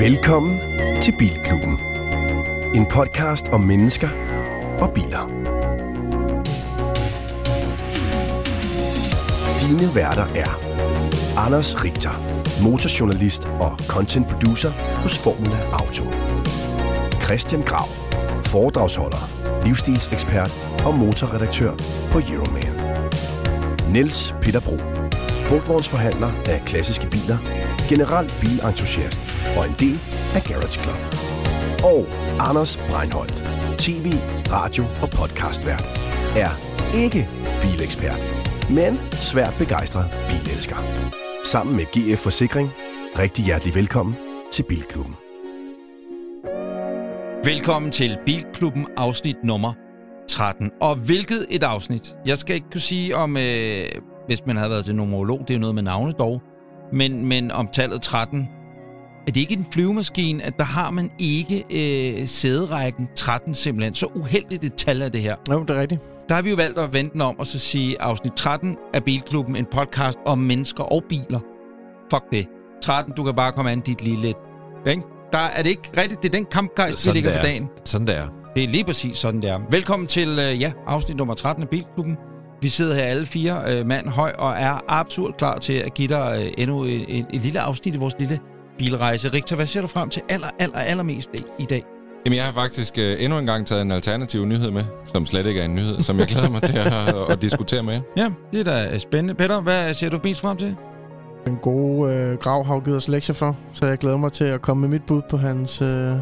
[0.00, 0.58] Velkommen
[1.02, 1.78] til Bilklubben.
[2.74, 4.08] En podcast om mennesker
[4.78, 5.26] og biler.
[9.60, 10.50] Dine værter er
[11.46, 12.10] Anders Richter,
[12.62, 14.70] motorjournalist og content producer
[15.02, 16.04] hos Formula Auto.
[17.24, 17.88] Christian Grav,
[18.46, 19.22] foredragsholder,
[19.64, 20.50] livsstilsekspert
[20.86, 21.72] og motorredaktør
[22.10, 22.74] på Euroman.
[23.92, 24.76] Niels Peter Bro,
[25.48, 27.38] brugtvognsforhandler af klassiske biler,
[27.92, 29.20] generelt bilentusiast
[29.56, 29.98] og en del
[30.36, 31.00] af Garage Club.
[31.92, 32.00] Og
[32.48, 33.38] Anders Breinholt,
[33.84, 34.06] tv,
[34.58, 35.86] radio og podcastvært,
[36.44, 36.52] er
[37.04, 37.22] ikke
[37.62, 38.20] bilekspert,
[38.70, 40.76] men svært begejstret bilelsker.
[41.52, 42.68] Sammen med GF Forsikring,
[43.18, 44.16] rigtig hjertelig velkommen
[44.52, 45.14] til Bilklubben.
[47.44, 49.72] Velkommen til Bilklubben afsnit nummer
[50.28, 50.70] 13.
[50.80, 52.16] Og hvilket et afsnit.
[52.26, 53.88] Jeg skal ikke kunne sige om, øh,
[54.26, 56.42] hvis man havde været til numerolog, det er jo noget med navne dog,
[56.92, 58.48] men, men om tallet 13.
[59.26, 63.94] Er det ikke en flyvemaskine, at der har man ikke øh, sæderækken 13 simpelthen?
[63.94, 65.36] Så uheldigt et tal er det her.
[65.50, 66.00] Jo, det er rigtigt.
[66.28, 69.04] Der har vi jo valgt at vente den om og så sige, afsnit 13 af
[69.04, 71.40] Bilklubben, en podcast om mennesker og biler.
[72.10, 72.46] Fuck det.
[72.82, 74.34] 13, du kan bare komme an dit lille...
[74.86, 75.02] Ikke?
[75.32, 76.22] Der er det ikke rigtigt.
[76.22, 77.68] Det er den kampgejst, vi ligger for dagen.
[77.84, 78.28] Sådan der.
[78.56, 79.58] Det er lige præcis sådan, der.
[79.70, 82.16] Velkommen til øh, ja, afsnit nummer 13 af Bilklubben.
[82.62, 86.08] Vi sidder her alle fire øh, mand høj og er absurd klar til at give
[86.08, 88.38] dig øh, endnu et, et, et lille afsnit i vores lille
[88.78, 89.32] bilrejse.
[89.32, 91.84] Richter, hvad ser du frem til aller, aller, allermest i, dag?
[92.26, 95.46] Jamen, jeg har faktisk øh, endnu en gang taget en alternativ nyhed med, som slet
[95.46, 96.92] ikke er en nyhed, som jeg glæder mig til at,
[97.32, 98.00] at, diskutere med jer.
[98.16, 99.34] Ja, det er da spændende.
[99.34, 100.76] Peter, hvad ser du mest frem til?
[101.46, 104.62] Den gode øh, Grav har givet os lektier for, så jeg glæder mig til at
[104.62, 106.16] komme med mit bud på hans, øh,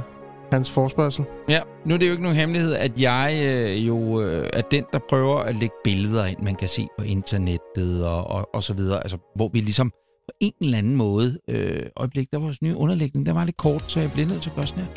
[0.53, 1.25] hans forspørgsel.
[1.49, 4.85] Ja, nu er det jo ikke nogen hemmelighed, at jeg øh, jo øh, er den,
[4.93, 8.75] der prøver at lægge billeder ind, man kan se på internettet og, og, og så
[8.75, 9.01] videre.
[9.03, 11.39] Altså, hvor vi ligesom på en eller anden måde...
[11.51, 14.43] Øh, øjeblik, der var vores nye underlægning, der var lidt kort, så jeg blev nødt
[14.43, 14.91] til at gøre sådan her.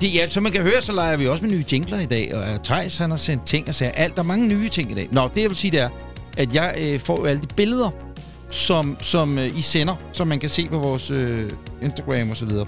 [0.00, 2.34] Det, ja, som man kan høre, så leger vi også med nye jingler i dag,
[2.34, 3.92] og Thijs han har sendt ting og sager.
[3.92, 5.08] Alt, der er mange nye ting i dag.
[5.12, 5.88] Nå, det jeg vil sige, det er,
[6.36, 7.90] at jeg øh, får jo alle de billeder,
[8.50, 11.50] som, som øh, I sender, som man kan se på vores øh,
[11.82, 12.66] Instagram og så videre.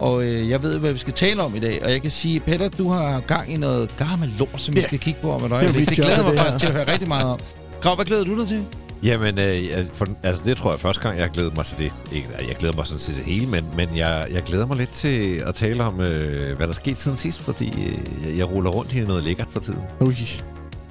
[0.00, 1.84] Og øh, jeg ved, hvad vi skal tale om i dag.
[1.84, 4.86] Og jeg kan sige, Peter, du har gang i noget gammel lort, som vi Ja.
[4.86, 5.88] skal kigge på om et Det er øjeblik.
[5.88, 7.40] Det glæder mig det faktisk til at høre rigtig meget om.
[7.80, 8.64] Grav, hvad glæder du dig til?
[9.02, 11.92] Jamen, øh, for, altså det tror jeg første gang, jeg har glædet mig til det.
[12.12, 14.90] Ikke, jeg glæder mig sådan til det hele, men, men jeg, jeg glæder mig lidt
[14.90, 18.70] til at tale om, øh, hvad der skete siden sidst, fordi øh, jeg, jeg ruller
[18.70, 19.80] rundt i noget lækkert for tiden.
[20.00, 20.16] Ui.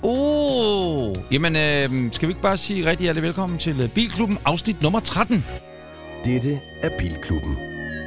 [0.03, 4.81] Oh, jamen, øh, skal vi ikke bare sige rigtig hjertelig velkommen til øh, Bilklubben, afsnit
[4.81, 5.45] nummer 13.
[6.25, 7.57] Dette er Bilklubben.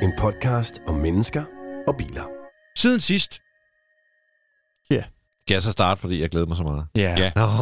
[0.02, 1.44] En podcast om mennesker
[1.88, 2.24] og biler.
[2.76, 3.40] Siden sidst.
[5.50, 6.86] Skal jeg så starte, fordi jeg glæder mig så meget?
[6.94, 7.14] Ja.
[7.18, 7.30] Ja.
[7.38, 7.52] Yeah.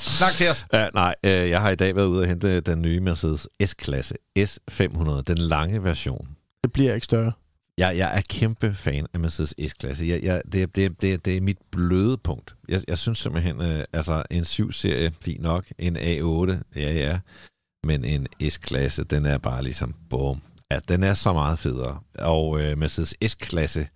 [0.18, 0.66] Snak til os.
[0.72, 4.14] Ja, nej, øh, jeg har i dag været ude og hente den nye Mercedes S-klasse
[4.38, 6.28] S500, den lange version.
[6.64, 7.32] Det bliver ikke større.
[7.78, 10.06] Jeg, jeg er kæmpe fan af Mercedes S-klasse.
[10.06, 12.54] Jeg, jeg, det, det, det, det er mit bløde punkt.
[12.68, 15.64] Jeg, jeg synes simpelthen, øh, altså en 7-serie, fint nok.
[15.78, 17.18] En A8, ja ja.
[17.88, 20.40] Men en S-klasse, den er bare ligesom, boom.
[20.70, 22.00] Ja, den er så meget federe.
[22.18, 23.88] Og øh, Mercedes S-klasse,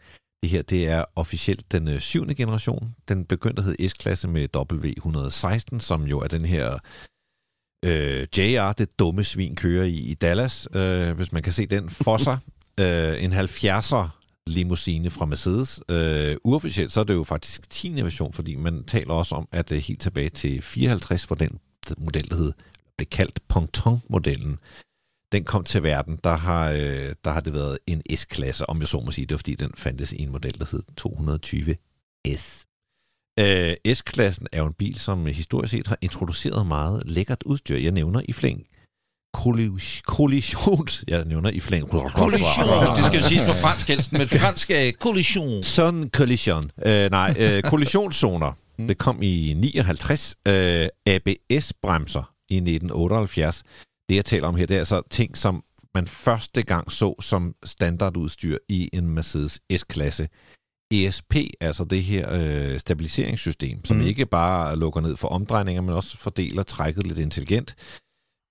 [0.43, 2.95] det her, det er officielt den øh, syvende generation.
[3.09, 6.79] Den begyndte at hedde S-klasse med W116, som jo er den her
[7.85, 10.69] øh, JR, det dumme svin, kører i, i Dallas.
[10.75, 12.39] Øh, hvis man kan se den for sig.
[12.81, 14.09] Øh, en 70'er
[14.47, 15.81] limousine fra Mercedes.
[15.89, 18.03] Øh, uofficielt så er det jo faktisk 10.
[18.03, 21.59] version, fordi man taler også om, at øh, helt tilbage til 54 var den
[21.99, 22.53] model, der hed,
[22.99, 24.59] blev kaldt Ponton-modellen.
[25.33, 28.89] Den kom til verden, der har, øh, der har det været en S-klasse, om jeg
[28.89, 29.27] så må sige.
[29.27, 31.77] Det var fordi, den fandtes i en model, der hed 220
[32.37, 32.65] S.
[33.41, 37.77] Øh, S-klassen er jo en bil, som historisk set har introduceret meget lækkert udstyr.
[37.77, 38.67] Jeg nævner i flæng
[39.37, 41.05] kollis- kollisions...
[41.09, 41.89] Jeg nævner i flæng...
[41.91, 42.97] Kollision.
[42.97, 45.63] Det skal jo siges på fransk helst, men fransk er kollision.
[45.63, 46.71] Sådan collision.
[46.87, 48.53] Øh, nej, øh, kollisionszoner.
[48.79, 50.37] Det kom i 59.
[50.49, 53.63] Øh, ABS-bremser i 1978.
[54.09, 57.55] Det, jeg taler om her, det er altså ting, som man første gang så som
[57.65, 60.29] standardudstyr i en Mercedes S-klasse.
[60.95, 64.03] ESP, altså det her øh, stabiliseringssystem, som Mm.
[64.03, 67.75] ikke bare lukker ned for omdrejninger, men også fordeler trækket lidt intelligent.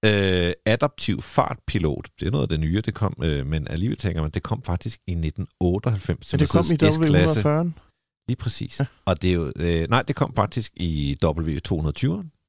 [0.05, 4.21] Øh, adaptiv fartpilot, det er noget af det nye, det kom, øh, men alligevel tænker
[4.21, 7.39] man, det kom faktisk i 1998 til Men det kom i Mercedes S-klasse.
[7.61, 7.71] W140'en.
[8.27, 8.79] Lige præcis.
[8.79, 8.85] Ja.
[9.05, 12.40] Og det er jo, øh, nej, det kom faktisk i W220'eren.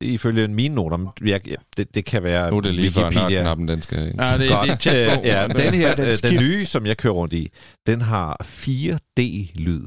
[0.00, 3.02] Ifølge mine noter, men jeg, ja, det, det kan være Nu er det lige før
[3.04, 3.36] Wikipedia.
[3.36, 4.20] nørknappen, den skal ind.
[4.20, 4.80] Ja, det, det er Godt.
[4.80, 5.20] tæt på.
[5.20, 7.50] Øh, ja, den her, Den øh, den nye, som jeg kører rundt i,
[7.86, 9.82] den har 4D-lyd.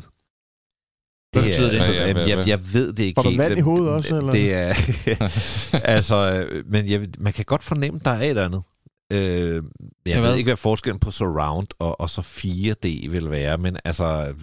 [1.34, 1.74] Hvad betyder det?
[1.74, 3.40] Altså, Ja, ja, jeg, jeg, jeg ved det ikke Får du helt.
[3.42, 4.32] vand i hovedet også, eller?
[4.32, 4.74] Det er...
[5.96, 8.62] altså, øh, men jeg, man kan godt fornemme, der er et eller andet.
[9.14, 9.62] Øh, jeg
[10.08, 10.36] Ja, ved hvad?
[10.38, 14.34] ikke, hvad forskellen på surround og, og så 4D vil være, men altså,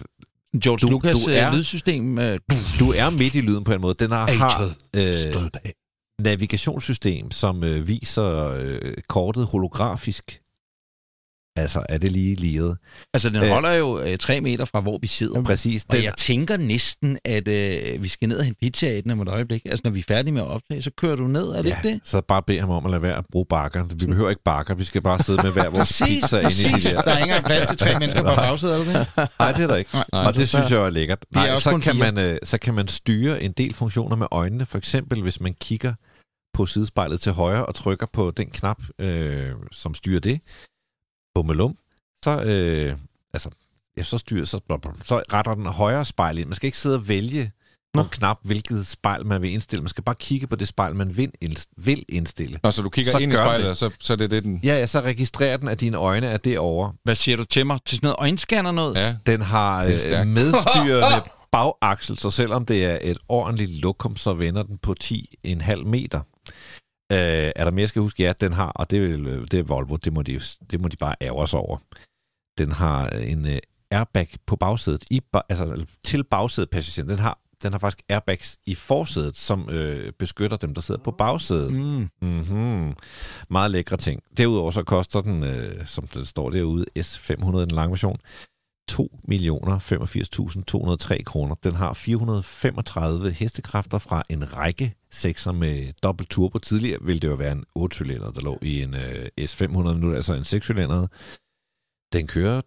[0.63, 2.19] George Du- Lucas du øh, er- lydsystem.
[2.19, 2.39] Øh,
[2.79, 3.93] du er midt i lyden på en måde.
[3.93, 4.63] Den har, har
[4.95, 5.49] øh,
[6.21, 10.41] navigationssystem, som øh, viser øh, kortet holografisk.
[11.57, 12.77] Altså, er det lige liget?
[13.13, 13.49] Altså, den Øh.
[13.49, 15.43] holder jo øh, tre meter fra, hvor vi sidder.
[15.43, 15.85] Præcis.
[15.89, 19.11] Og Den, jeg tænker næsten, at øh, vi skal ned og hente pizza i den
[19.11, 19.61] om et øjeblik.
[19.65, 21.77] Altså, når vi er færdige med at optage, så kører du ned, er det ja,
[21.77, 22.01] ikke det?
[22.03, 23.83] så bare bed ham om at lade være at bruge bakker.
[23.83, 26.89] Vi behøver ikke bakker, vi skal bare sidde med hver vores pizza inde i de
[26.89, 27.01] der.
[27.01, 29.29] Der er ikke engang plads til tre mennesker på bagsædet, er det det?
[29.39, 29.89] Nej, det er der ikke.
[30.13, 30.25] Nej.
[30.25, 31.19] og det synes jeg er lækkert.
[31.21, 32.11] Er Nej, også så kan, fire.
[32.11, 34.65] man, øh, så kan man styre en del funktioner med øjnene.
[34.65, 35.93] For eksempel, hvis man kigger
[36.53, 40.39] på sidespejlet til højre og trykker på den knap, øh, som styrer det,
[41.37, 41.77] bummelum,
[42.23, 42.95] så, øh,
[43.33, 43.49] altså,
[43.97, 44.59] ja, så, styrer, så,
[45.05, 46.47] så retter den højre spejl ind.
[46.47, 47.51] Man skal ikke sidde og vælge
[47.93, 49.81] på en knap, hvilket spejl man vil indstille.
[49.81, 52.59] Man skal bare kigge på det spejl, man vil, indst- vil indstille.
[52.63, 53.77] Nå, så du kigger Så ind i spejlet, det.
[53.77, 54.59] så, så er det det, den...
[54.63, 56.93] Ja, ja, så registrerer den, at dine øjne er derovre.
[57.03, 57.79] Hvad siger du til mig?
[57.85, 58.95] Til sådan noget øjenscanner noget?
[58.97, 64.33] Ja, Den har Det øh, medstyrende bagaksel, så selvom det er et ordentligt lokum, så
[64.33, 66.21] vender den på 10,5 meter.
[67.11, 68.23] Øh, er der mere, jeg skal huske?
[68.23, 70.39] Ja, den har, og det, vil, øh, det er Volvo, det må, de,
[70.71, 71.77] det må de bare ære sig over.
[72.57, 73.59] Den har en øh,
[73.91, 77.09] airbag på bagsædet, i, altså til bagsædet passageren.
[77.09, 81.11] Den har, den har faktisk airbags i forsædet, som øh, beskytter dem, der sidder på
[81.11, 81.73] bagsædet.
[81.73, 82.09] Mm.
[82.21, 82.93] Mm-hmm.
[83.49, 84.23] Meget lækre ting.
[84.37, 88.17] Derudover så koster den, øh, som den står derude, S500, den lange version,
[88.91, 91.55] 2.085.203 kroner.
[91.63, 96.59] Den har 435 hestekræfter fra en række sekser med dobbelt turbo.
[96.59, 100.09] Tidligere ville det jo være en 8-cylinder, der lå i en øh, S500, nu er
[100.09, 101.07] det altså en 6-cylinder.
[102.13, 102.61] Den kører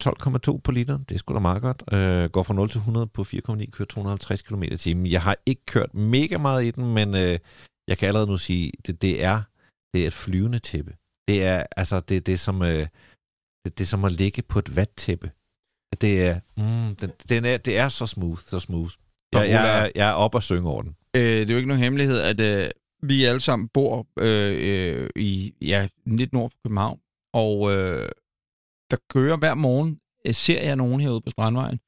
[0.55, 0.99] 12,2 på liter.
[0.99, 1.83] Det er sgu da meget godt.
[1.93, 5.13] Øh, går fra 0 til 100 på 4,9, kører 250 km i.
[5.13, 7.39] Jeg har ikke kørt mega meget i den, men øh,
[7.89, 9.43] jeg kan allerede nu sige, det, det er
[9.95, 10.97] det er et flyvende tæppe.
[11.29, 12.87] Det er altså det, det er som øh,
[13.65, 15.31] det, det er som at ligge på et vattæppe.
[16.01, 18.93] Det er mm, den, den er det er så smooth, så smooth.
[19.33, 20.97] Jeg, jeg, er, jeg er op og synge over den.
[21.17, 22.71] Øh, det er jo ikke nogen hemmelighed, at øh,
[23.03, 26.99] vi alle sammen bor øh, øh, i ja, lidt nord for København,
[27.33, 28.09] og øh,
[28.91, 31.79] der kører hver morgen, øh, ser jeg nogen herude på Strandvejen,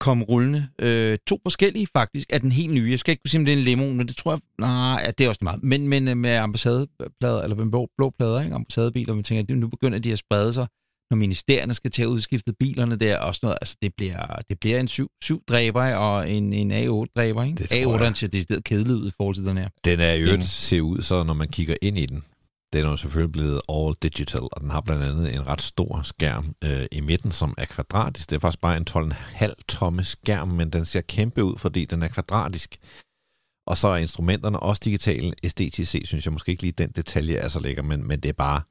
[0.00, 0.68] komme rullende.
[0.78, 2.90] Øh, to forskellige faktisk af den helt nye.
[2.90, 5.02] Jeg skal ikke kunne sige, om det er en limo, men det tror jeg, nej,
[5.04, 5.62] ja, det er også meget.
[5.62, 8.54] Men, men øh, med ambassadeplader, eller med blå, blå plader, ikke?
[8.54, 10.66] ambassadebiler, man tænker, at nu begynder de at sprede sig,
[11.10, 13.58] når ministerierne skal til at udskifte bilerne der, og sådan noget.
[13.60, 17.56] Altså, det bliver, det bliver en 7, 7 dræber og en, en A8-dræber, ikke?
[17.56, 18.16] Det tror A8'eren jeg.
[18.16, 19.68] ser decideret kedelig ud i forhold til den her.
[19.84, 22.24] Den er jo ser ud, så når man kigger ind i den,
[22.72, 26.02] den er jo selvfølgelig blevet all digital, og den har blandt andet en ret stor
[26.02, 28.30] skærm øh, i midten, som er kvadratisk.
[28.30, 32.02] Det er faktisk bare en 12,5 tomme skærm, men den ser kæmpe ud, fordi den
[32.02, 32.76] er kvadratisk.
[33.66, 35.32] Og så er instrumenterne også digitale.
[35.84, 38.32] Set synes jeg måske ikke lige, den detalje er så lækker, men, men det er
[38.32, 38.62] bare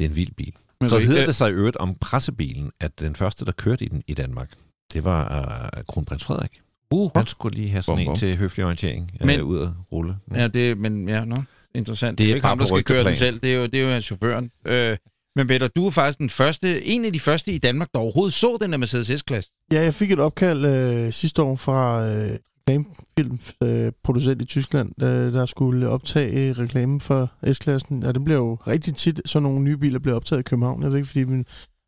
[0.00, 0.54] det er en vild bil.
[0.80, 3.88] Men Så hedder det sig i øvrigt om pressebilen, at den første, der kørte i
[3.88, 4.50] den i Danmark,
[4.92, 6.60] det var uh, kronprins Frederik.
[6.90, 8.16] Uh, Han skulle lige have sådan Bum, en bum.
[8.16, 10.16] til høflig orientering Men- Men, uh, ud at rulle.
[10.34, 11.36] Ja, det, men ja, nå,
[11.74, 12.18] interessant.
[12.18, 13.16] Det Det er er jo ikke ham, der skal køre den rygteplan.
[13.16, 13.40] selv.
[13.40, 14.50] Det er jo, det er jo chaufføren.
[14.64, 14.96] Øh,
[15.36, 18.32] men Peter, du er faktisk den første, en af de første i Danmark, der overhovedet
[18.34, 19.50] så den der Mercedes S-klasse.
[19.72, 25.32] Ja, jeg fik et opkald øh, sidste år fra øh, reklamefilmproducent øh, i Tyskland, øh,
[25.32, 28.02] der skulle optage reklamen for S-klassen.
[28.02, 30.82] Og det bliver jo rigtig tit, så nogle nye biler bliver optaget i København.
[30.82, 31.44] Jeg ved ikke, fordi min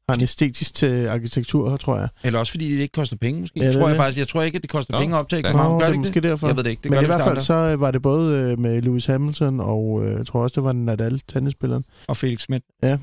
[0.09, 2.09] har en æstetisk til arkitektur her, tror jeg.
[2.25, 3.61] Eller også fordi det ikke koster penge, måske.
[3.61, 3.97] Det tror er jeg det.
[4.03, 4.19] faktisk.
[4.19, 5.49] Jeg tror ikke, at det koster Nå, penge at optage i ja.
[5.51, 5.73] København.
[5.73, 6.23] Nå, Gør det det måske det?
[6.23, 6.47] derfor.
[6.47, 6.83] Jeg ved det ikke.
[6.83, 9.61] Det Men i det hvert fald så øh, var det både øh, med Lewis Hamilton
[9.61, 11.85] og øh, jeg tror også, det var Nadal, tennisspilleren.
[12.09, 12.65] Og Felix Schmidt.
[12.83, 12.93] Ja.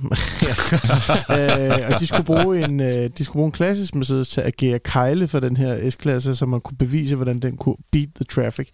[1.29, 4.47] øh, og de skulle bruge en øh, de skulle bruge en klassisk Mercedes til at
[4.47, 8.23] agere kejle for den her S-klasse, så man kunne bevise, hvordan den kunne beat the
[8.25, 8.67] traffic.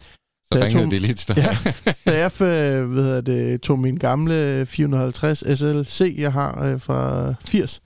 [0.53, 1.35] Så jeg ringede tog- de lige til.
[1.37, 1.57] Ja.
[2.03, 7.33] Så jeg øh, hvad hedder det, tog min gamle 450 SLC, jeg har øh, fra
[7.45, 7.81] 80,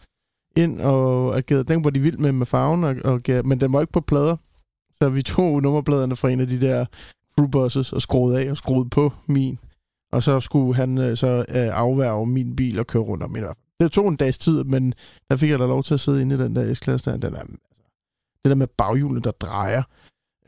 [0.55, 1.63] ind og agerede.
[1.63, 4.37] Den var de vild med med farven, og, og, men den var ikke på plader.
[4.91, 6.85] Så vi tog nummerpladerne fra en af de der
[7.37, 9.59] crewbosses og skruede af og skruede på min.
[10.11, 13.43] Og så skulle han øh, så øh, afværge min bil og køre rundt om min.
[13.79, 14.93] Det tog en dags tid, men
[15.29, 17.17] der fik jeg da lov til at sidde inde i den der S-klasse der.
[17.17, 17.55] Den er, altså,
[18.43, 19.83] det der med baghjulene, der drejer,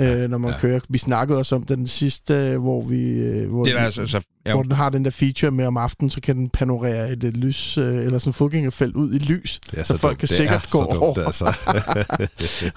[0.02, 0.60] øh, når man Ja.
[0.60, 0.80] kører.
[0.90, 3.02] Vi snakkede også om den sidste, øh, hvor vi...
[3.10, 5.78] Øh, hvor Det er altså, så, ja, hvor den har den der feature med om
[5.78, 9.60] aftenen, så kan den panorere et, et lys, øh, eller sådan fodgængerfelt ud i lys.
[9.74, 10.20] Er Så folk dumt.
[10.20, 11.26] kan Det sikkert er gå så dumt, over.
[11.26, 11.58] Altså.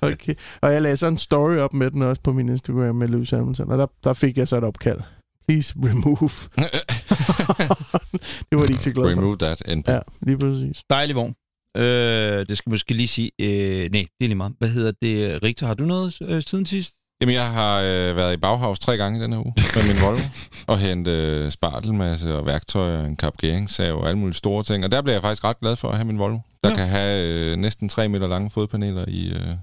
[0.12, 0.34] Okay.
[0.62, 3.30] Og jeg lagde så en story op med den også på min Instagram med Lewis
[3.30, 5.00] Hamilton, og der, der fik jeg så et opkald.
[5.48, 6.30] Please remove.
[8.50, 9.20] det var de ikke så glade for.
[9.20, 9.88] Remove that NP.
[9.88, 10.82] Ja, lige præcis.
[10.90, 11.34] dejlig vogn.
[11.76, 13.30] Øh, det skal måske lige sige...
[13.40, 13.48] Øh,
[13.80, 14.52] nej, det er lige meget.
[14.58, 15.42] Hvad hedder det?
[15.42, 16.94] Rigtig, har du noget øh, siden sidst?
[17.20, 20.22] Jamen, jeg har øh, været i Bauhaus tre gange den her uge med min Volvo,
[20.66, 24.84] og hentet øh, spartelmasse og værktøjer, en kapgeringssav og alle mulige store ting.
[24.84, 26.68] Og der bliver jeg faktisk ret glad for at have min Volvo, der Ja.
[26.70, 26.76] ja.
[26.76, 29.54] kan have øh, næsten 3 meter lange fodpaneler i, øh,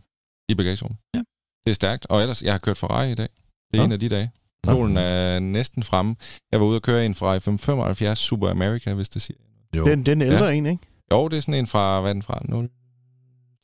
[0.50, 0.98] i bagagerummet.
[1.14, 1.20] Ja.
[1.66, 2.06] Det er stærkt.
[2.10, 3.28] Og ellers, jeg har kørt Ferrari i dag.
[3.72, 3.84] Det er Nå.
[3.86, 4.32] en af de dage.
[4.66, 6.16] Solen er næsten fremme.
[6.52, 9.38] Jeg var ude og køre en Ferrari 575 Super America, hvis det siger.
[9.78, 9.86] Jo.
[9.86, 10.52] Den, den ældre ja.
[10.52, 10.84] en, ikke?
[11.12, 12.42] Jo, det er sådan en fra, hvad er den fra?
[12.46, 12.70] 0,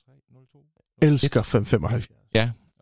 [0.05, 0.11] 3,
[0.53, 0.59] 02?
[1.01, 2.07] Elsker 575.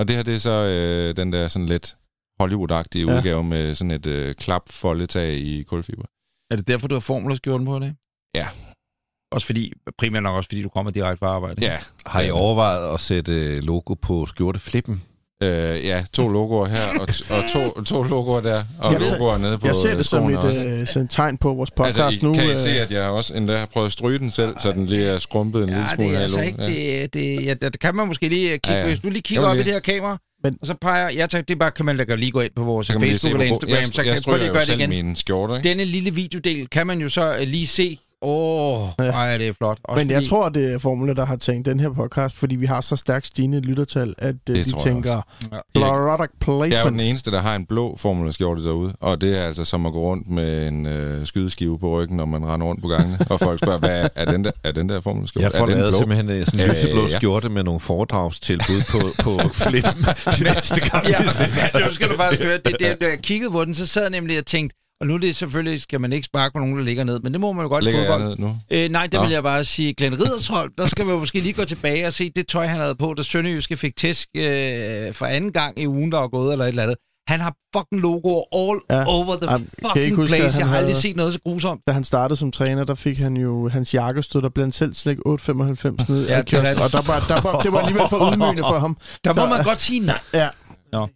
[0.02, 1.98] Og det her, det er så øh, den der sådan lidt
[2.42, 3.18] Hollywood-agtige Ja.
[3.18, 6.04] udgave med sådan et øh, klap foldetag i kulfiber.
[6.52, 7.94] Er det derfor, du har formlerskjorten på i dag?
[8.36, 8.48] Ja.
[9.32, 11.62] Også fordi, primært nok også fordi, du kommer direkte fra arbejde.
[11.62, 11.74] ikke?
[11.74, 15.04] Ja, Har I overvejet at sætte øh, logo på skjorteflippen?
[15.44, 19.38] Øh, ja to logoer her, og, t- og to, to logoer der, og Jeg logoer
[19.38, 20.62] nede på Jeg ser det som et, også.
[20.98, 22.34] øh, et tegn på vores podcast Altså, I, nu.
[22.34, 24.72] kan I øh, se, at jeg også endda har prøvet at stryge den selv, så
[24.72, 26.70] den lige er skrumpet en Ja, lille smule det er i altså logoen.
[26.74, 27.02] ikke...
[27.04, 28.60] Det, det, ja, det kan man måske lige kigge...
[28.68, 28.84] Ja, Ja, ja.
[28.84, 28.88] ja.
[28.88, 31.10] Hvis du lige Jeg kigger op i lige- det her kamera, Men- og så peger...
[31.10, 33.34] Jeg tager, det er bare, kan man da lige gå ind på vores se, Facebook
[33.34, 34.80] eller Instagram, jeg, så kan jeg jeg prøve lige stryger at gøre jo det selv
[34.80, 34.90] igen.
[34.90, 35.70] mine skjorter, ikke?
[35.70, 38.00] Denne lille videodel kan man jo så øh, lige se.
[38.24, 39.04] Åh, oh, Ja.
[39.12, 39.78] ej, det er flot.
[39.84, 42.56] Også Men jeg fordi- tror, det er Formula, der har tænkt den her podcast, fordi
[42.56, 45.12] vi har så stærkt stigende lyttertal, at øh, de jeg tænker,
[45.52, 45.58] Ja.
[45.76, 46.30] product Jeg er jo den
[46.72, 47.02] placement.
[47.02, 50.30] eneste, der har en blå formula-skjorte derude, og det er altså som at gå rundt
[50.30, 53.80] med en øh, skydeskive på ryggen, når man render rundt på gangene, og folk spørger,
[53.80, 55.44] hvad er den der, er den der formula-skjorte?
[55.46, 55.98] Jeg får er lavet blå?
[55.98, 57.18] simpelthen øh, sådan en lyseblå ja.
[57.18, 61.08] skjorte med nogle foredragstilbud på, på flippen til næste gang.
[61.08, 61.20] Ja,
[61.88, 64.12] nu skal du faktisk høre, det, det, da jeg kiggede på den, så sad jeg
[64.12, 66.84] nemlig og tænkte, og nu er det selvfølgelig, skal man ikke sparke på nogen, der
[66.84, 68.24] ligger ned, men det må man jo godt i fodbold.
[68.24, 68.58] ned nu?
[68.72, 69.22] Øh, nej, det Nå.
[69.26, 69.94] vil jeg bare sige.
[69.94, 72.96] Glenn Riddersholm, der skal jo måske lige gå tilbage og se det tøj, han havde
[72.96, 74.44] på, da Sønderjyske fik tæsk øh,
[75.14, 76.96] for anden gang i ugen, der var gået, eller et eller andet.
[77.28, 79.06] Han har fucking logoer all Ja.
[79.08, 80.58] over the Jamen, fucking huske, place.
[80.60, 81.82] Jeg har aldrig set noget så grusomt.
[81.88, 84.94] Da han startede som træner, der fik han jo hans jakke stod der blandt selv
[84.94, 85.26] slik 8,95
[86.12, 88.98] ned Ja, det og der var, der var, det var alligevel for ydmygende for ham.
[89.24, 90.20] Der må Så- man godt sige nej.
[90.34, 90.48] Ja.
[90.92, 91.08] Nå.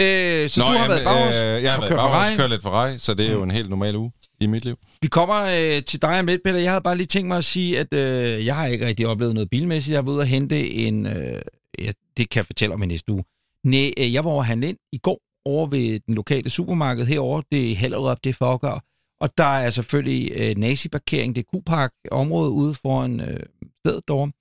[0.00, 2.36] Øh, så Nå, du har jamen, været Bauhaus øh, jeg har været Ferrari.
[2.36, 4.76] kørt lidt Ferrari, så det er jo en helt normal uge i mit liv.
[5.02, 6.58] Vi kommer øh, til dig om lidt, Peter.
[6.58, 9.34] Jeg havde bare lige tænkt mig at sige, at øh, jeg har ikke rigtig oplevet
[9.34, 9.94] noget bilmæssigt.
[9.94, 11.06] Jeg var ude og hente en...
[11.06, 11.42] Øh,
[11.78, 13.24] ja, det kan jeg fortælle om i næste uge.
[13.64, 17.42] Nej, øh, jeg var over handle ind i går over ved den lokale supermarked herovre.
[17.52, 18.80] Det er Hellerup, det er Fokker.
[19.20, 21.36] Og der er selvfølgelig øh, nazi-parkering.
[21.36, 23.40] Det er Q-park-området ude foran øh,
[23.84, 24.32] stedet derovre.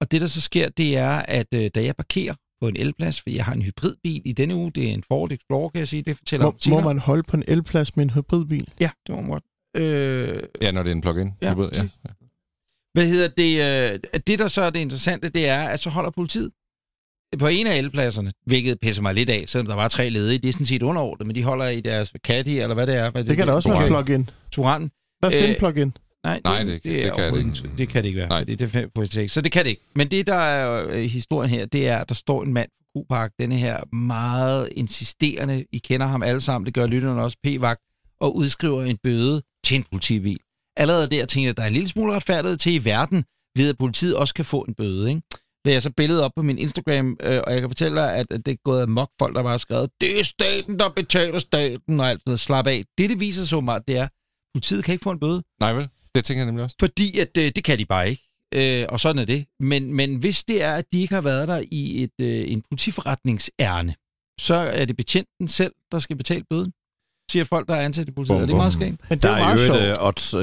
[0.00, 3.20] Og det, der så sker, det er, at øh, da jeg parkerer på en elplads,
[3.20, 5.88] for jeg har en hybridbil i denne uge, det er en Ford Explorer, kan jeg
[5.88, 6.82] sige, det fortæller Må, om senere.
[6.82, 8.68] må man holde på en elplads med en hybridbil?
[8.80, 9.44] Ja, det må man godt.
[9.76, 11.32] Øh, Ja, når det er en plug-in.
[11.42, 11.88] Ja, hybrid, ja.
[12.94, 13.92] Hvad hedder det?
[14.14, 16.50] Øh, det, der så er det interessante, det er, at så holder politiet
[17.38, 20.38] på en af elpladserne, hvilket pisser mig lidt af, selvom der var tre ledige.
[20.38, 23.10] Det er sådan set underordnet, men de holder i deres Caddy, eller hvad det er.
[23.10, 24.30] Hvad Det kan da også være en plug-in.
[24.50, 24.90] Turan.
[25.20, 25.92] Hvad er Øh, en plug-in?
[26.24, 27.70] Nej, Nej, det- det er kan det ikke.
[27.78, 28.40] Det kan det ikke være, Nej.
[28.40, 28.74] fordi det
[29.16, 29.32] er ikke.
[29.34, 29.82] Så det kan det ikke.
[29.94, 33.00] Men det, der er øh, historien her, det er, at der står en mand på
[33.00, 37.80] Q-Park, denne her meget insisterende, I kender ham alle sammen, det gør lytterne også, P-vagt,
[38.20, 40.38] og udskriver en bøde til en politibil.
[40.76, 43.24] Allerede der tænker jeg, at der er en lille smule retfærdighed til i verden,
[43.56, 45.08] ved at politiet også kan få en bøde.
[45.08, 45.22] Ikke?
[45.64, 48.26] Da jeg så billedet op på min Instagram, øh, og jeg kan fortælle dig, at,
[48.30, 51.38] at det er gået amok folk, der bare har skrevet, det er staten, der betaler
[51.38, 52.40] staten, og alt sådan noget.
[52.40, 52.84] Slap af.
[52.98, 54.08] Det, det viser så meget, det er,
[54.54, 55.42] politiet kan ikke få en bøde.
[55.60, 55.88] Nej vel?
[56.14, 56.76] Det tænker jeg nemlig også.
[56.80, 58.22] Fordi at øh, det kan de bare ikke.
[58.54, 59.46] Øh, og sådan er det.
[59.60, 62.62] Men, men hvis det er, at de ikke har været der i et, øh, en
[62.70, 63.94] politiforretningsærne,
[64.40, 66.72] så er det betjenten selv, der skal betale bøden.
[67.30, 68.34] Siger folk, der er ansat i politiet.
[68.36, 68.80] Bum, Er det meget bum.
[68.80, 68.96] skægt?
[69.10, 69.80] Men det Der er jo er meget jo sjovt.
[69.82, 70.34] et øh, odds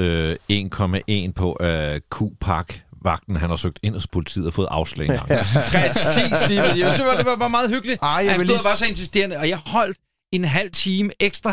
[1.12, 5.06] øh, 1,1 på at Q-Park vagten, han har søgt ind hos politiet og fået afslag
[5.08, 5.28] engang.
[5.74, 8.00] Præcis lige jeg synes, det var bare meget hyggeligt.
[8.02, 9.98] Ej, jeg Han stod lige og var så insisterende, og jeg holdt
[10.34, 11.52] en halv time ekstra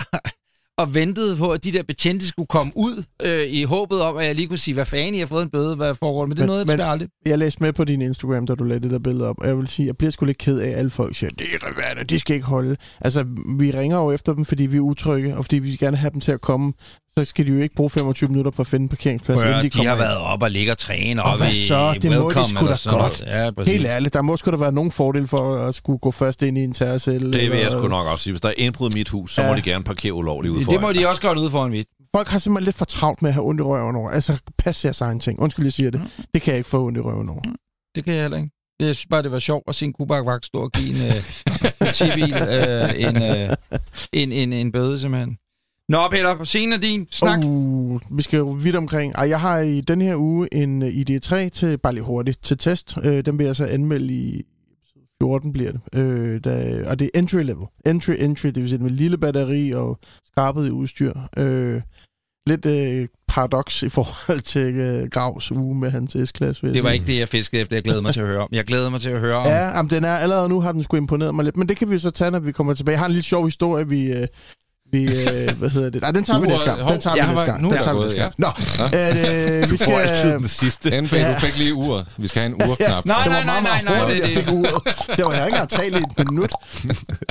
[0.79, 4.27] og ventede på, at de der betjente skulle komme ud øh, i håbet om, at
[4.27, 6.27] jeg lige kunne sige, hvad fanden, I har fået en bøde, hvad foregår?
[6.27, 7.09] Men det er Men- noget, jeg men- aldrig.
[7.27, 9.59] Jeg læste med på din Instagram, da du lagde det der billede op, og jeg
[9.59, 12.11] vil sige, jeg bliver sgu lidt ked af, at alle folk siger, det er relevant,
[12.11, 12.77] de skal ikke holde.
[13.01, 13.25] Altså,
[13.59, 16.21] vi ringer jo efter dem, fordi vi er utrygge, og fordi vi gerne have dem
[16.21, 16.73] til at komme.
[17.19, 19.65] Så skal de jo ikke bruge 25 minutter på at finde en parkeringsplads, Prøv, inden
[19.65, 19.99] de de har ind.
[20.01, 21.95] været op og ligge og træne Og op hvad så?
[22.03, 23.23] Det må de sgu da godt.
[23.27, 23.73] Ja, præcis.
[23.73, 26.59] Helt ærligt, der må sgu da være nogen fordel for at skulle gå først ind
[26.59, 27.33] i en terrorcelle.
[27.33, 28.33] Det vil jeg sgu nok også sige.
[28.33, 29.49] Hvis der er indbrud i mit hus, så Ja.
[29.51, 30.81] må de gerne parkere ulovligt ude Det foran.
[30.81, 31.89] må de også godt ud foran vidt.
[32.17, 34.11] Folk har simpelthen lidt for travlt med at have ondt i røven over.
[34.11, 35.41] Altså, pas jeres egen ting.
[35.41, 36.01] Undskyld, jeg siger det.
[36.01, 36.25] Mm.
[36.35, 37.41] Det kan jeg ikke få ondt i røven over.
[37.95, 38.51] Det kan jeg heller ikke.
[38.81, 41.13] Jeg synes bare, det var sjovt at se en kubakvagt stå og give en uh,
[41.81, 43.49] politibil uh, en, uh,
[44.13, 45.37] en, en, en bøde, simpelthen.
[45.89, 47.07] Nå, Peter, scenen er din.
[47.11, 47.39] Snak.
[47.45, 49.15] Uh, vi skal jo vidt omkring.
[49.15, 52.59] Ej, jeg har i den her uge en øh, ID3 til, bare lige hurtigt, til
[52.59, 52.99] test.
[53.05, 54.43] Øh, den vil jeg så anmelde i
[55.23, 55.81] 14 bliver det.
[55.95, 57.67] Øh, der, og det er entry level.
[57.87, 61.13] Entry, entry, det vil sige med lille batteri og skarpet udstyr.
[61.37, 61.81] Øh,
[62.47, 66.75] lidt øh, paradoks i forhold til øh, Gravs uge med hans S-klasse.
[66.75, 67.77] Det var ikke det, jeg fiskede efter.
[67.77, 68.49] Jeg glæder mig til at høre om.
[68.53, 69.47] Jeg glæder mig til at høre om.
[69.47, 71.91] Ja, jamen, den er allerede nu har den sgu imponeret mig lidt, men det kan
[71.91, 72.93] vi så tage, når vi kommer tilbage.
[72.93, 74.07] Jeg har en lille sjov historie, vi...
[74.13, 74.27] Øh,
[74.93, 76.03] vi, øh, hvad hedder det?
[76.03, 76.89] Nej, den tager vi Uret- næste gang.
[76.89, 77.63] Den tager vi næste gang.
[77.63, 78.35] nu er Den tager vi næste gang.
[78.39, 78.49] Nå,
[78.99, 80.39] øh, vi Du får altid skal...
[80.39, 81.01] den sidste.
[81.01, 82.07] NB, du fik lige uret.
[82.19, 83.05] Vi skal have en urknap.
[83.07, 85.17] Nej, det nej, var nej, nej, nej, hurtigt, det- jeg fik uret.
[85.17, 86.53] Det var jeg ikke engang talt i et minut.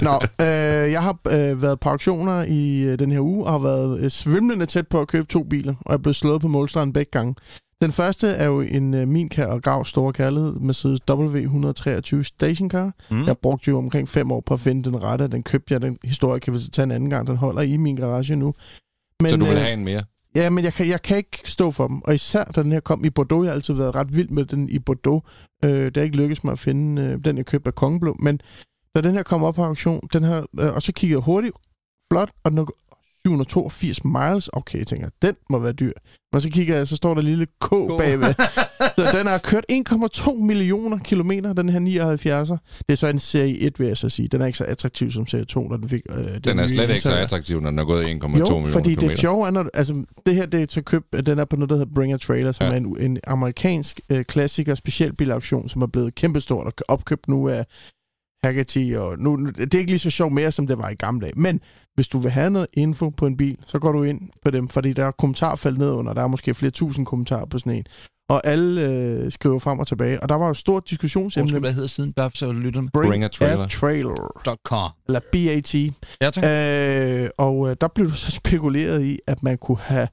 [0.02, 3.60] Nå, øh, jeg har øh, været på auktioner i øh, den her uge, og har
[3.60, 6.48] været øh, svimlende tæt på at købe to biler, og jeg er blevet slået på
[6.48, 7.36] målstregen begge gange.
[7.81, 12.91] Den første er jo en øh, min kær og Gravs store kærlighed, Mercedes W123 Stationcar.
[13.12, 13.25] Mm.
[13.25, 15.27] Jeg brugte jo omkring fem år på at finde den rette.
[15.27, 15.81] Den købte jeg.
[15.81, 17.27] Den historie kan vi tage en anden gang.
[17.27, 18.53] Den holder i min garage nu.
[19.22, 20.03] Men, Så du vil øh, have en mere?
[20.36, 22.01] Ja, men jeg kan, jeg kan ikke stå for dem.
[22.01, 23.43] Og især da den her kom i Bordeaux.
[23.43, 25.24] Jeg har altid været ret vild med den i Bordeaux.
[25.65, 28.15] Øh, det har ikke lykkedes mig at finde øh, den, jeg købte af Kongeblå.
[28.19, 28.39] Men
[28.96, 31.55] da den her kom op på auktion, den her, øh, og så kiggede jeg hurtigt,
[32.12, 32.65] flot, og den er
[33.27, 34.50] 782 miles.
[34.53, 35.91] Okay, jeg tænker, den må være dyr.
[36.34, 38.34] Men så kigger jeg, så står der lille K bagved.
[38.98, 42.57] så den har kørt 1,2 millioner kilometer, den her 79'er.
[42.79, 44.27] Det er så en serie 1, vil jeg så sige.
[44.27, 46.01] Den er ikke så attraktiv som serie 2, når den fik...
[46.10, 48.67] Øh, den Den er slet ikke så attraktiv, når den er gået 1,2 Jo, millioner
[48.67, 49.22] fordi det kilometer.
[49.22, 51.75] sjove er, når, altså, det her det er til køb, den er på noget, der
[51.75, 52.72] hedder Bring a Trailer, som Ja.
[52.74, 57.65] er en, en amerikansk øh, klassiker specialbilauktion, som er blevet kæmpestort og opkøbt nu af
[58.43, 60.96] Haggerty, og nu, nu- det er ikke lige så sjovt mere, som det var i
[60.96, 61.34] gamle dage.
[61.39, 61.62] Men
[61.98, 64.68] hvis du vil have noget info på en bil, så går du ind på dem,
[64.68, 67.86] fordi der er kommentarfelt ned under, der er måske flere tusind kommentarer på sådan en.
[68.30, 71.60] Og alle øh, skriver frem og tilbage, og der var jo stort Undskyld, diskussionsemne.
[71.60, 72.89] hvad hedder siden, bare så lytterne?
[72.94, 73.68] Bring a trailer.
[73.68, 74.58] trailer.
[74.63, 74.92] .com.
[75.08, 75.75] Eller BAT.
[76.22, 76.44] Ja, tak.
[76.44, 80.08] Øh, og øh, der blev så spekuleret i, at man kunne have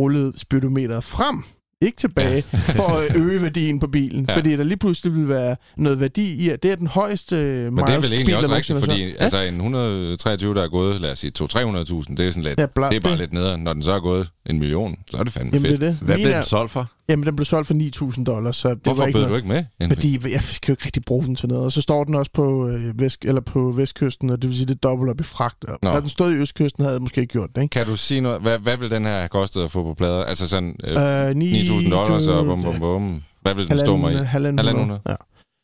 [0.00, 1.44] rullet speedometeret frem,
[1.82, 2.42] ikke tilbage,
[2.76, 4.24] for at øge værdien på bilen.
[4.28, 4.32] Ja.
[4.32, 4.38] Ja.
[4.38, 7.72] Fordi der lige pludselig vil være noget værdi i, at det er den højeste øh,
[7.72, 9.16] Men det er vel egentlig også rigtigt, fordi solgt.
[9.22, 11.56] altså en 123, der er gået, lad os sige, 200-300.000, det
[12.26, 13.60] er sådan lidt, ja, bla, det er bare lidt nederen.
[13.60, 15.82] Når den så er gået en million, så er det fandme Jamen, det fedt.
[15.82, 15.98] er det.
[16.02, 16.90] Hvad Min blev er- den solgt for?
[17.08, 19.48] Jamen, den blev solgt for 9.000 dollars, så det Hvorfor var ikke bød du ikke
[19.48, 19.64] med?
[19.88, 21.64] Fordi jeg skal jo ikke rigtig bruge den til noget.
[21.64, 24.66] Og så står den også på, øh, vest, eller på vestkysten, og det vil sige,
[24.66, 25.64] det er dobbelt op i fragt.
[25.64, 26.00] Og Nå.
[26.00, 27.62] Den stod i østkysten, havde jeg måske ikke gjort det.
[27.62, 27.72] Ikke?
[27.72, 28.40] Kan du sige noget?
[28.40, 30.24] Hvad, hvad vil den her have kostet at få på plader?
[30.24, 33.22] Altså sådan øh, Øh, ni- 9.000 dollars og bum bum bum.
[33.42, 34.16] Hvad vil den stå mig i?
[34.16, 34.98] Halvanden, halvanden, Halvanden?
[35.08, 35.14] Ja.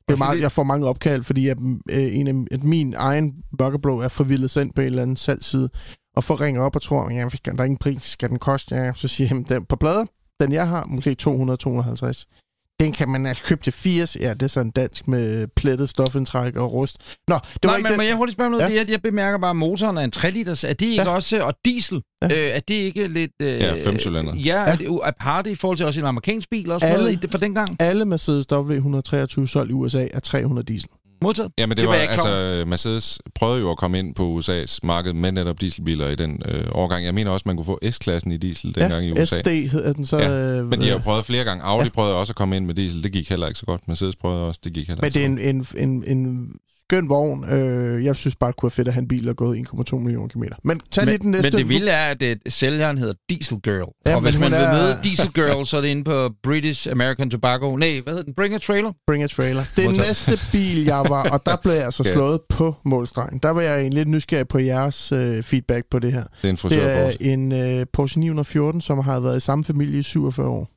[0.09, 1.59] Det er meget, jeg får mange opkald, fordi at,
[1.91, 5.69] øh, en af, at min egen mørkeblå er forvildet sendt på en eller anden salgsside,
[6.17, 8.75] og får ringer op og tror, at der er ingen pris, skal den koste?
[8.75, 10.05] Ja, så siger jeg, den på plader,
[10.41, 12.35] den jeg har, måske 200-250.
[12.81, 14.17] Den kan man altså købe til 80.
[14.21, 17.17] Ja, det er sådan dansk med plettet stofindtræk og rust.
[17.29, 17.97] Nå, det var Nej, ikke men den.
[17.99, 18.63] må jeg hurtigt spørge noget?
[18.65, 18.69] Ja.
[18.69, 18.75] Ja.
[18.77, 20.65] Jeg, jeg bemærker bare, at motoren er en 3 liters.
[20.65, 21.09] Er det ikke Ja.
[21.11, 21.43] også...
[21.45, 22.27] Og diesel, Ja.
[22.27, 23.31] øh, er det ikke lidt...
[23.43, 24.35] Øh, Ja, femcylinder.
[24.37, 27.31] Ja, er det aparte i forhold til også en amerikansk bil og sådan Alle- noget
[27.31, 27.77] for dengang?
[27.81, 30.89] Alle Mercedes W123 solgt i USA er 300 diesel.
[31.23, 31.53] Modtaget?
[31.59, 34.79] Ja, men det, Det var var, altså, Mercedes prøvede jo at komme ind på USA's
[34.83, 37.05] marked med netop dieselbiler i den øh, årgang.
[37.05, 39.41] Jeg mener også, man kunne få S-klassen i diesel dengang i USA.
[39.41, 40.19] SD hedder den så.
[40.19, 41.65] Ja, øh, Men de har jo prøvet flere gange.
[41.65, 41.91] Audi ja.
[41.91, 43.03] prøvede også at komme ind med diesel.
[43.03, 43.89] Det gik heller ikke så godt.
[43.89, 44.61] Mercedes prøvede også.
[44.65, 46.51] Det gik heller Men ikke det er en, en, en, en
[46.91, 47.45] skøn vogn.
[47.51, 49.59] Øh, jeg synes bare, det kunne være fedt at have en bil, der er gået
[49.93, 50.57] 1,2 millioner kilometer.
[50.65, 51.51] Men tag lige den Men, næste.
[51.51, 53.89] men det vilde er, at det, sælgeren hedder Diesel Girl.
[54.07, 56.05] Ja, og men hvis man hun vil er- møde Diesel Girl, så er det inde
[56.05, 57.77] på British American Tobacco.
[57.77, 58.35] Nej, hvad hedder den?
[58.35, 58.93] Bring a Trailer?
[59.07, 59.63] Bring a trailer.
[59.77, 60.25] Det Modtaget.
[60.29, 62.13] næste bil, jeg var, og der blev jeg altså Okay.
[62.13, 63.39] slået på målstregen.
[63.43, 66.25] Der var jeg egentlig lidt nysgerrig på jeres øh, feedback på det her.
[66.43, 69.99] Det er en Det er en øh, Porsche 914, som har været i samme familie
[69.99, 70.69] i 47 år.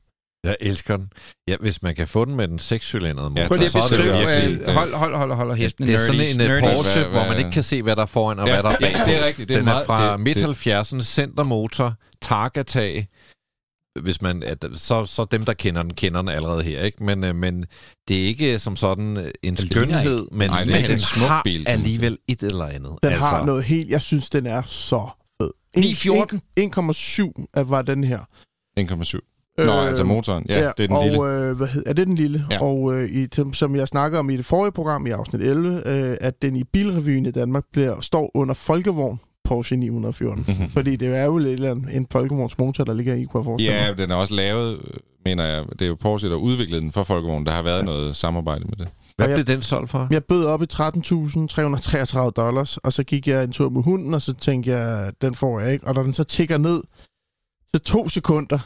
[0.43, 1.11] Jeg elsker den.
[1.47, 3.77] Ja, hvis man kan få den med den sekscylindrede motor, Ja, Prøv lige at så
[3.79, 4.13] er det beskrive...
[4.47, 4.67] virkelig...
[4.67, 5.87] Øh, hold, hold, hold, hold hesten.
[5.87, 6.75] det er sådan nerdies, en uh, nerdies.
[6.75, 8.69] Porsche, Hvad- hvor man ikke kan se, hvad der er foran og Ja, hvad der
[8.69, 9.05] er ja, bag.
[9.13, 9.49] det er rigtigt.
[9.49, 13.07] Det er den er meget- fra det- midt det- 70'erne, centermotor, Targa-tag.
[14.01, 16.81] Hvis man, at, så, så dem, der kender den, kender den allerede her.
[16.83, 17.03] Ikke?
[17.03, 17.65] Men, øh, men
[18.07, 21.41] det er ikke som sådan øh, en skønhed, men, Nej, men en den smuk har
[21.43, 22.91] bil, alligevel et eller andet.
[23.03, 23.89] Den altså, har noget helt...
[23.89, 25.09] Jeg synes, den er så
[25.41, 25.51] fed.
[25.77, 26.41] 914?
[26.59, 28.19] 1,7 er- var den her.
[28.79, 29.30] 1,7.
[29.65, 30.45] Nå, altså motoren.
[30.49, 31.23] Ja, det er den og, lille.
[31.49, 32.45] Øh, hvad hed, er det den lille?
[32.51, 32.61] Ja.
[32.63, 35.87] Og øh, i, som- som jeg snakker om i det forrige program i afsnit 11,
[35.87, 40.45] øh, at den i bilrevyen i Danmark bliver, står under folkevogn Porsche 914.
[40.47, 40.69] Mhm.
[40.69, 43.87] Fordi det er jo lidt en, en folkevognsmotor, der ligger i, kunne jeg forestille Ja,
[43.87, 43.97] mig.
[43.97, 44.93] den er også lavet, øh,
[45.25, 45.63] mener jeg.
[45.71, 47.45] Det er jo Porsche, der udviklede den for Folkevogn.
[47.45, 48.87] Der har været noget samarbejde med det.
[49.17, 50.07] Hvad jeg- blev den solgt for?
[50.11, 54.21] Jeg bød op i 13.333 dollars, og så gik jeg en tur med hunden, og
[54.21, 55.87] så tænkte jeg, den får jeg ikke.
[55.87, 56.81] Og da den så tigger ned
[57.73, 58.59] til to sekunder,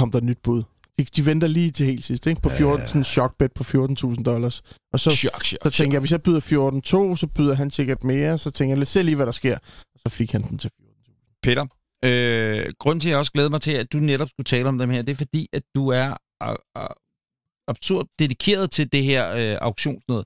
[0.00, 0.62] kom der et nyt bud.
[0.98, 2.42] De, de venter lige til helt sidst, ikke?
[2.42, 4.62] På 14, sådan en chokbet på 14.000 dollars.
[4.92, 8.04] Og så, Chok, chok, så tænkte jeg, hvis jeg byder 14.2, så byder han sikkert
[8.04, 8.38] mere.
[8.38, 9.54] Så tænker jeg, lad os se lige, hvad der sker.
[9.94, 11.40] Og så fik han den til 14.000.
[11.42, 11.66] Peter,
[12.04, 14.78] øh, grunden til, at jeg også glæder mig til, at du netop skulle tale om
[14.78, 16.88] dem her, det er fordi, at du er øh, øh,
[17.68, 20.22] absurd dedikeret til det her øh, auktionsnød.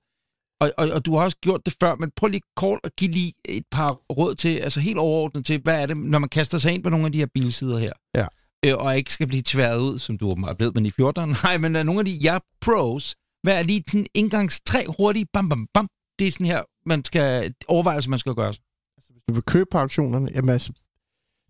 [0.61, 3.11] Og, og, og du har også gjort det før, men prøv lige kort at give
[3.11, 6.59] lige et par råd til, altså helt overordnet til, hvad er det, når man kaster
[6.59, 7.93] sig ind på nogle af de her bilsider her?
[8.15, 8.27] Ja
[8.65, 11.29] øh, og ikke skal blive tværet ud, som du er blevet med i 14.
[11.43, 15.27] Nej, men er nogle af de, ja, pros, hvad er lige sådan indgangs tre hurtige,
[15.33, 15.89] bam, bam, bam.
[16.19, 18.47] Det er sådan her, man skal overveje, man skal gøre.
[18.47, 18.61] Altså,
[18.97, 20.73] hvis du vil købe på auktionerne, jamen altså,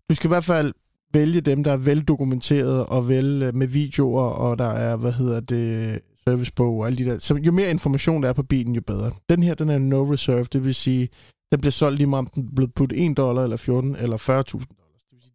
[0.09, 0.73] du skal i hvert fald
[1.13, 5.39] vælge dem, der er veldokumenteret og vel øh, med videoer, og der er, hvad hedder
[5.39, 7.19] det, servicebog og alle de der.
[7.19, 9.11] Så jo mere information der er på bilen, jo bedre.
[9.29, 11.09] Den her, den er no reserve, det vil sige,
[11.51, 14.84] den bliver solgt lige meget om den bliver puttet 1 dollar, eller 14, eller 40.000.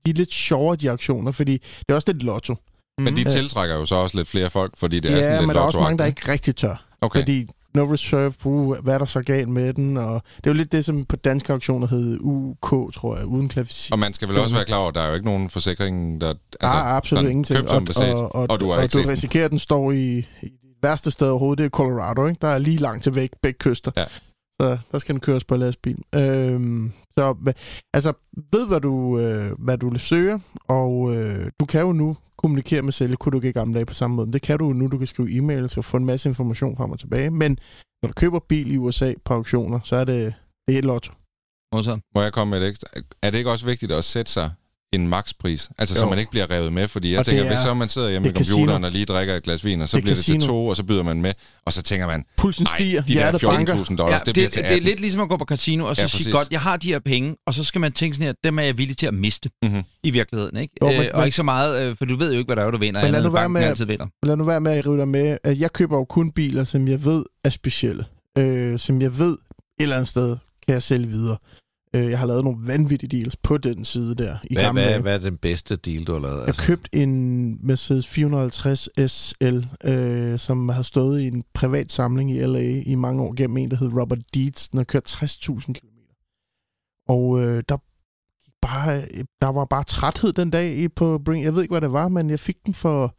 [0.07, 2.55] De er lidt sjovere, de auktioner, fordi det er også lidt lotto.
[2.99, 3.31] Men de Mhm.
[3.31, 5.61] tiltrækker jo så også lidt flere folk, fordi det er ja, sådan lidt men der
[5.63, 6.85] er også mange, der ikke rigtig tør.
[7.01, 7.21] Okay.
[7.21, 9.97] Fordi no reserve, uh, hvad er der så galt med den?
[9.97, 13.49] Og det er jo lidt det, som på danske auktioner hed UK, tror jeg, uden
[13.49, 13.93] klassificering.
[13.93, 16.21] Og man skal vel også være klar over, at der er jo ikke nogen forsikring,
[16.21, 16.29] der...
[16.29, 17.87] Altså, ah, absolut man ingenting.
[17.87, 20.25] beset, og, og, og du har og ikke du risikerer, at den står i, i
[20.43, 22.39] det værste sted overhovedet, det er Colorado, ikke?
[22.43, 23.91] Der er lige langt til væk, begge kyster.
[23.97, 24.05] Ja.
[24.61, 25.99] Så der skal den køres på lastbil.
[26.15, 27.53] Øhm, så
[27.95, 28.13] altså,
[28.53, 32.93] ved hvad du, øh, hvad du søger, og øh, du kan jo nu kommunikere med
[32.93, 34.27] sælger, kunne du ikke i gamle dage på samme måde.
[34.27, 36.77] Men det kan du jo nu, du kan skrive e-mails og få en masse information
[36.77, 37.31] frem og tilbage.
[37.31, 37.59] Men
[38.03, 40.35] når du køber bil i USA på auktioner, så er det,
[40.69, 41.13] det er et lotto.
[42.15, 42.87] Må jeg komme med et ekstra?
[43.23, 44.51] Er det ikke også vigtigt at sætte sig
[44.93, 45.71] en makspris?
[45.79, 46.09] Altså, så Jo.
[46.11, 48.29] man ikke bliver revet med, fordi jeg Og tænker, er- hvis så man sidder hjemme
[48.29, 48.87] er computeren casino.
[48.87, 50.53] og lige drikker et glas vin, og så Det er bliver det til casino.
[50.53, 51.33] to, og så byder man med,
[51.67, 53.75] og så tænker man, Pulsen stiger, de der hjertet banker.
[53.75, 54.89] 14.000 dollars, Ja, det, det, bliver til det er 18.
[54.89, 56.99] lidt ligesom at gå på casino og så Ja, sige, godt, jeg har de her
[56.99, 59.51] penge, og så skal man tænke sådan her, dem er jeg villig til at miste
[59.63, 59.83] Mhm.
[60.05, 60.75] i virkeligheden, ikke?
[60.83, 62.57] Jo, Jo, men- øh, og ikke så meget, øh, for du ved jo ikke, hvad
[62.57, 64.07] der er, du vinder, Men lad nu være med- altid vinder.
[64.23, 66.89] lad nu være med at rive dig med, at jeg køber jo kun biler, som
[66.89, 68.05] jeg ved er specielle.
[68.39, 69.39] Øh, som jeg ved et
[69.79, 71.37] eller andet sted kan jeg sælge videre.
[71.97, 74.91] Øh, jeg har lavet nogle vanvittige deals på den side der i Hvad, gamle hvad,
[74.91, 75.03] dage.
[75.03, 76.47] hvad er den bedste deal, du har lavet?
[76.47, 82.31] Altså, Jeg købte en Mercedes 450 SL, øh, som har stået i en privat samling
[82.31, 84.69] i LA i mange år gennem en, der hed Robert Deeds.
[84.69, 85.87] Den har kørt 60.000 km.
[87.09, 87.77] Og øh, der,
[88.63, 89.03] bare,
[89.43, 91.45] der var bare træthed den dag i på Bring.
[91.45, 93.17] Jeg ved ikke, hvad det var, men jeg fik den for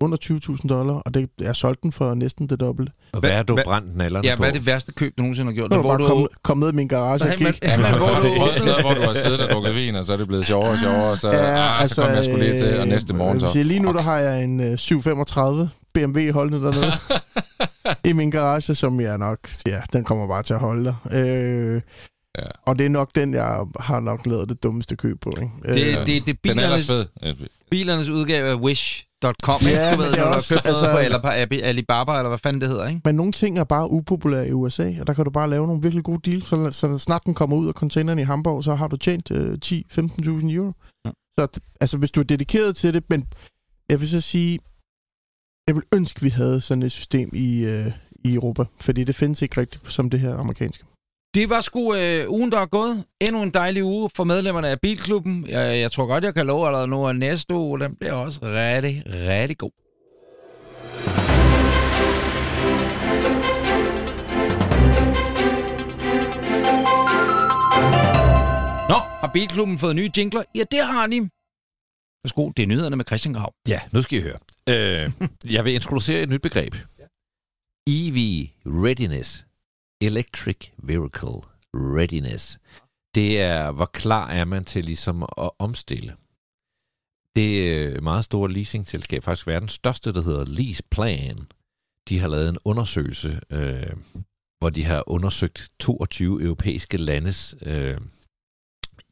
[0.00, 2.92] under 20.000 dollar, og det, jeg solgte den for næsten det dobbelte.
[3.12, 4.40] og hvad er du hvad- brændt nallerne Ja, på?
[4.40, 5.70] hvad er det værste køb, du nogensinde har gjort?
[5.70, 6.06] Var Hvor bare du...
[6.06, 7.62] kom, kom ned i min garage og Nej, gik.
[7.62, 8.28] ja, men hvor du...
[8.64, 10.78] Noget, hvor du har siddet og drukket vin, og så er det blevet sjovere og
[10.78, 13.40] sjovere, og så, ja, altså, så kom jeg sgu lige til, og næste morgen øh,
[13.40, 13.48] så...
[13.52, 16.92] sige, lige nu der har jeg en øh, 735 BMW holdende dernede
[18.04, 20.94] i min garage, som jeg nok, ja, den kommer bare til at holde der.
[21.12, 21.80] Øh,
[22.38, 22.42] Ja.
[22.66, 25.30] Og det er nok den, jeg har nok lavet det dummeste køb på.
[25.36, 25.50] Ikke?
[25.62, 27.06] Det, det, det, det er Den er ellers bilernes,
[27.40, 27.46] fed.
[27.70, 29.70] bilernes udgave af Wish.com, ikke?
[29.70, 32.28] Ja, du ved, når du har købt noget altså- på eller på Abi- Alibaba, eller
[32.28, 33.00] hvad fanden det hedder, ikke?
[33.04, 35.82] Men nogle ting er bare upopulære i USA, og der kan du bare lave nogle
[35.82, 36.46] virkelig gode deals.
[36.46, 39.58] Så, så snart den kommer ud af containeren i Hamburg, så har du tjent øh,
[39.64, 40.72] 10-15.000 euro.
[41.04, 41.10] Ja.
[41.38, 43.26] Så altså, hvis du er dedikeret til det, men
[43.88, 44.58] jeg vil så sige,
[45.68, 47.92] jeg vil ønske, vi havde sådan et system i, øh,
[48.24, 50.84] i Europa, fordi det findes ikke rigtigt som det her amerikanske.
[51.34, 53.04] Det var sgu øh, ugen, der er gået.
[53.20, 55.46] Endnu en dejlig uge for medlemmerne af Bilklubben.
[55.48, 58.40] Jeg, jeg tror godt, jeg kan love allerede nu, at næste uge, den bliver også
[58.42, 59.70] rigtig, rigtig god.
[68.88, 70.42] Nå, har Bilklubben fået nye jingler?
[70.54, 71.20] Ja, det har de.
[72.24, 73.54] Værsgo, det er nyhederne med Christian Grav.
[73.68, 74.38] Ja, nu skal I høre.
[74.68, 75.12] Øh,
[75.52, 76.74] jeg vil introducere et nyt begreb.
[77.86, 78.16] EV
[78.66, 79.44] Readiness.
[80.00, 81.40] Electric Vehicle
[81.74, 82.58] Readiness.
[83.14, 86.16] Det er, hvor klar er man til ligesom at omstille.
[87.36, 91.38] Det er meget store leasingselskab, faktisk verdens største, der hedder Leaseplan,
[92.08, 93.96] De har lavet en undersøgelse, øh,
[94.58, 98.00] hvor de har undersøgt 22 europæiske landes øh,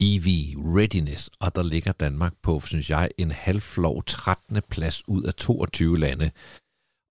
[0.01, 4.63] EV readiness, og der ligger Danmark på, synes jeg, en halvflov 13.
[4.71, 6.31] plads ud af 22 lande.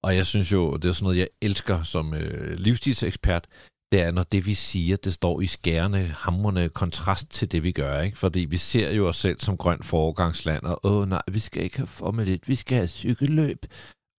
[0.03, 3.47] Og jeg synes jo, det er sådan noget, jeg elsker som øh, livsstilsekspert,
[3.91, 7.71] det er, når det vi siger, det står i skærende, hamrende kontrast til det vi
[7.71, 8.17] gør, ikke?
[8.17, 11.77] Fordi vi ser jo os selv som grønt foregangsland, og åh nej, vi skal ikke
[11.77, 13.65] have Formel 1, vi skal have cykelløb.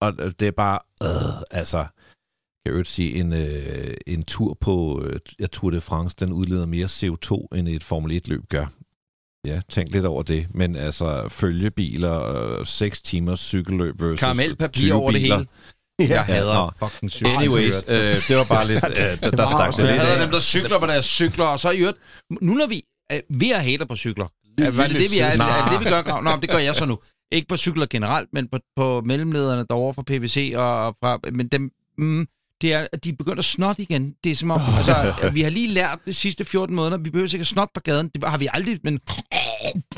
[0.01, 1.85] Og øh, det er bare, øh, altså,
[2.65, 6.85] jeg vil sige, en, øh, en tur på øh, Tour de France, den udleder mere
[6.85, 8.67] CO2, end et Formel 1-løb gør.
[9.47, 10.47] Ja, tænk lidt over det.
[10.53, 15.37] Men altså, følgebiler, øh, 6 timers cykelløb versus Karamelpapir 20 over det biler.
[15.37, 15.47] hele.
[15.99, 16.87] Jeg hader nå.
[16.87, 17.39] fucking cykler.
[17.39, 20.79] Anyways, øh, det var bare lidt, øh, der, der det Jeg hader dem, der cykler
[20.79, 21.97] på deres cykler, og så i øvrigt,
[22.41, 24.27] nu når vi, øh, vi er hater på cykler,
[24.57, 25.25] er, var det det, vi er?
[25.25, 26.21] Er, er det det, vi gør?
[26.21, 26.99] Nå, det gør jeg så nu.
[27.31, 31.47] Ikke på cykler generelt, men på, på mellemlederne derovre fra PVC og, og fra, men
[31.47, 32.27] dem, mm,
[32.63, 34.13] det er, at de er begyndt at snotte igen.
[34.23, 37.33] Det er som om, altså, vi har lige lært de sidste 14 måneder, vi behøver
[37.33, 38.09] ikke at snotte på gaden.
[38.15, 38.99] Det har vi aldrig, men...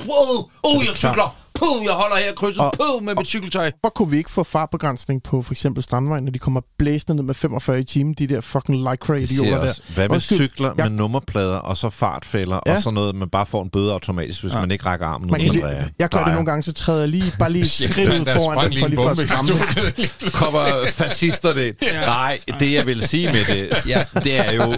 [0.08, 1.44] Wow, oh, jeg cykler!
[1.65, 3.71] Puh, jeg holder her krydset, Og- puh, med mit cykeltøj.
[3.82, 7.23] Hvor kunne vi ikke få fartbegrænsning på for eksempel Strandvejen, når de kommer blæsende ned
[7.23, 9.73] med 45 i timen, de der fucking lycra-idioter der?
[9.93, 12.73] Hvad med Undskyld, cykler jeg- med nummerplader, og så fartfælder, Ja.
[12.73, 14.60] og så noget, man bare får en bøde automatisk, hvis Ja.
[14.60, 15.86] man ikke rækker armen ud, Man når man lige, drejer.
[15.99, 18.88] jeg gør det nogle gange, så træder jeg lige, bare lige skridtet foran den, for
[18.88, 19.51] lige for at skræmme
[20.41, 20.60] kommer
[20.91, 21.75] fascister det.
[22.06, 24.04] Nej, det jeg vil sige med det, Ja.
[24.23, 24.75] det er jo,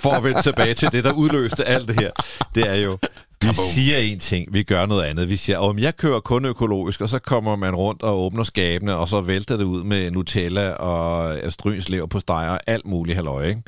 [0.00, 2.10] for at vende tilbage til det, der udløste alt det her,
[2.54, 2.98] det er jo,
[3.40, 5.28] vi siger en ting, vi gør noget andet.
[5.28, 8.96] Vi siger, om jeg kører kun økologisk, og så kommer man rundt og åbner skabene,
[8.96, 13.44] og så vælter det ud med Nutella og strynslev på steger og alt muligt halløj,
[13.44, 13.62] ikke?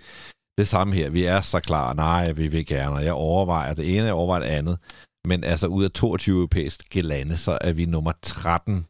[0.58, 1.10] Det samme her.
[1.10, 1.92] Vi er så klar.
[1.92, 2.94] Nej, vi vil gerne.
[2.94, 4.78] Og jeg overvejer det ene, jeg overvejer det andet.
[5.26, 8.86] Men altså ud af 22 europæiske lande, så er vi nummer 13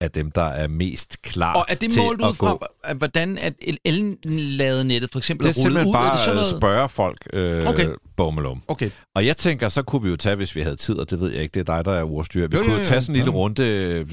[0.00, 2.94] af dem, der er mest klar Og er det målt ud fra, gå.
[2.96, 3.78] hvordan at el-
[4.24, 5.94] elladernettet for eksempel Det er er rullet simpelthen ud?
[5.94, 6.60] er bare det sådan at noget?
[6.60, 7.88] spørge folk øh, Okay.
[8.16, 8.62] bummelum.
[8.68, 8.90] Okay.
[9.14, 11.32] Og jeg tænker, så kunne vi jo tage, hvis vi havde tid, og det ved
[11.32, 12.48] jeg ikke, det er dig, der er ordstyr.
[12.48, 14.06] Vi Jo, kunne jo, jo tage sådan en lille runde.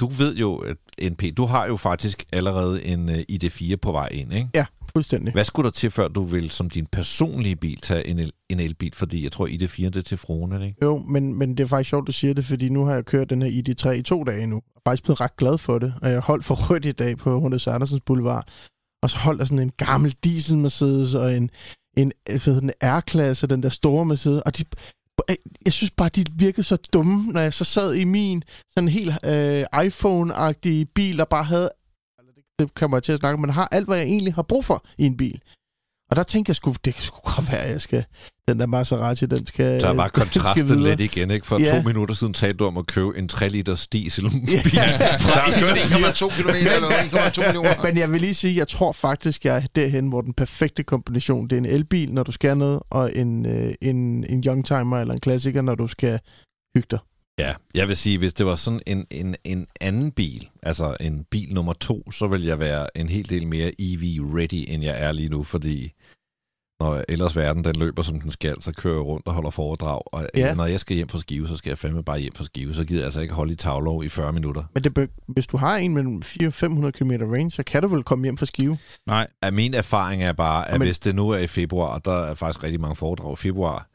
[0.00, 4.08] Du ved jo, at NP, du har jo faktisk allerede en øh, ID4 på vej
[4.12, 4.48] ind, ikke?
[4.54, 4.64] Ja,
[4.96, 5.32] fuldstændig.
[5.32, 8.60] Hvad skulle der til, før du vil som din personlige bil tage en, el- en
[8.60, 8.92] elbil?
[8.94, 10.78] Fordi jeg tror, ID4 det er til fruen, er det ikke?
[10.82, 13.30] Jo, men, men det er faktisk sjovt, du siger det, fordi nu har jeg kørt
[13.30, 14.56] den her ID3 i to dage nu.
[14.56, 17.18] Jeg er faktisk blevet ret glad for det, og jeg holdt for rødt i dag
[17.18, 18.44] på Hundes Andersens Boulevard.
[19.02, 21.50] Og så holdt jeg sådan en gammel diesel Mercedes og en,
[21.96, 24.42] en, hvad hedder den R-klasse, den der store Mercedes.
[24.46, 24.64] Og de,
[25.64, 29.10] jeg synes bare, de virkede så dumme, når jeg så sad i min sådan helt
[29.24, 31.70] øh, iPhone-agtige bil, der bare havde,
[32.18, 34.34] eller det, det kommer jeg til at snakke om, men har alt, hvad jeg egentlig
[34.34, 35.40] har brug for i en bil.
[36.10, 38.04] Og der tænkte jeg sgu, det kan sgu godt være, at jeg skal,
[38.48, 39.78] den der Maserati, den skal er
[40.08, 40.82] skal kontrastet videre.
[40.96, 41.46] lidt igen, ikke?
[41.46, 41.76] For Ja.
[41.78, 44.24] to minutter siden talte du om at købe en 3 liters diesel.
[44.48, 44.60] Ja.
[45.24, 47.82] Fra 1,2 km eller 1,2 millioner.
[47.82, 51.44] Men jeg vil lige sige, jeg tror faktisk, jeg er derhen, hvor den perfekte kombination,
[51.44, 55.14] det er en elbil, når du skal noget, og en, øh, en, en youngtimer eller
[55.14, 56.18] en klassiker, når du skal
[56.76, 56.98] hygge dig.
[57.38, 61.24] Ja, jeg vil sige, hvis det var sådan en, en, en anden bil, altså en
[61.30, 65.12] bil nummer to, så vil jeg være en hel del mere EV-ready, end jeg er
[65.12, 65.92] lige nu, fordi
[66.80, 70.02] når ellers verden den løber, som den skal, så kører jeg rundt og holder foredrag.
[70.14, 70.54] Og Ja.
[70.54, 72.74] når jeg skal hjem fra Skive, så skal jeg fandme bare hjem fra Skive.
[72.74, 74.64] Så gider jeg altså ikke holde i tavlov i 40 minutter.
[74.74, 78.24] Men det, hvis du har en med 400-500 km range, så kan du vel komme
[78.24, 78.78] hjem fra Skive.
[79.06, 79.26] Nej.
[79.42, 80.86] At min erfaring er bare, at Men- Men...
[80.86, 83.88] hvis det nu er i februar, og der er faktisk rigtig mange foredrag i februar,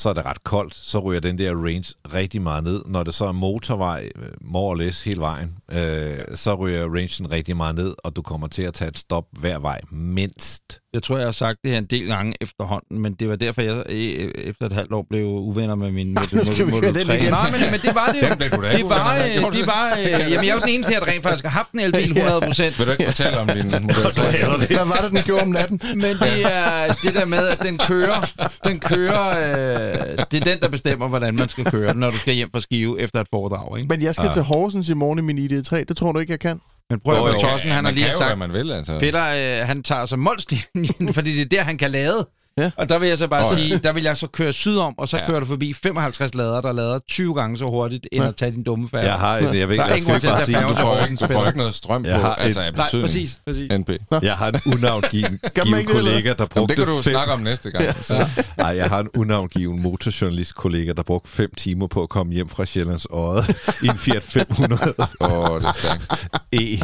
[0.00, 2.82] så er det ret koldt, så ryger den der range rigtig meget ned.
[2.86, 7.30] Når det så er motorvej, øh, more or less hele vejen, øh, så ryger rangen
[7.30, 10.78] rigtig meget ned, og du kommer til at tage et stop hver vej, mindst.
[10.94, 13.62] Jeg tror, jeg har sagt det her en del gange efterhånden, men det var derfor,
[13.62, 16.46] jeg øh, efter et halvt år blev uvenner med min Model
[16.82, 17.18] høre den 3.
[17.18, 17.30] igen.
[17.30, 18.34] Nej, men, men det var det jo.
[18.38, 18.44] Det
[18.76, 19.46] ikke var, med.
[19.46, 21.50] øh, det var, øh, jamen jeg er jo den eneste her, der rent faktisk har
[21.50, 22.78] haft en elbil 100 procent.
[22.78, 24.22] Vil du ikke fortælle om din Model 3?
[24.22, 25.80] Hvad var det, den gjorde om natten?
[25.94, 28.32] Men det er det der med, at den kører,
[28.64, 32.34] den kører, øh, det er den, der bestemmer, hvordan man skal køre når du skal
[32.34, 33.88] hjem fra Skive efter et foredrag, ikke?
[33.88, 34.32] Men jeg skal Ja.
[34.32, 35.76] til Horsens i morgen i min ID3.
[35.88, 36.60] Det tror du ikke, jeg kan?
[36.90, 38.98] Men prøv at høre, Torsten, han har lige sagt, man vil, altså.
[38.98, 42.28] Peter, øh, han tager så målslinjen, fordi det er der, han kan lade.
[42.58, 42.70] Ja.
[42.76, 43.54] Og der vil jeg så bare ja.
[43.54, 45.26] sige, der vil jeg så køre sydom, og så Ja.
[45.26, 48.28] kører du forbi 55 lader, der lader 20 gange så hurtigt, end Ja.
[48.28, 49.04] at tage din dumme færge.
[49.06, 51.26] Jeg har, en, jeg ved ikke, jeg skal ikke bare sige, du får, ikke, du
[51.32, 53.72] får ikke noget strøm Jeg på, har altså af Nej, præcis, præcis.
[53.72, 53.90] NP.
[54.22, 55.40] jeg har en unavngiven
[55.86, 58.04] kollega, der Jamen, brugte det kan du fem snakke om næste gang.
[58.04, 58.28] Så.
[58.58, 62.64] Nej, jeg har en unavngiven motorjournalist-kollega, der brugte fem timer på at komme hjem fra
[62.64, 64.82] Sjællands Odde i en Fiat 500
[65.20, 66.28] Åh, det er stærkt.
[66.52, 66.78] E.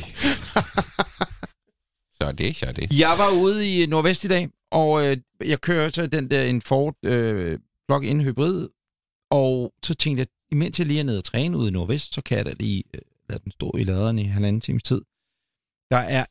[2.23, 2.99] Så er det, så er det.
[2.99, 6.63] Jeg var ude i Nordvest i dag, og øh, jeg kører så den der en
[6.63, 8.69] Ford øh, plug-in hybrid,
[9.31, 12.23] og så tænkte jeg, imens jeg lige er nede og træne ude i Nordvest, så
[12.23, 15.03] kan jeg da lige øh, lade den stå i laderen i halvanden times tid.
[15.91, 16.25] Der er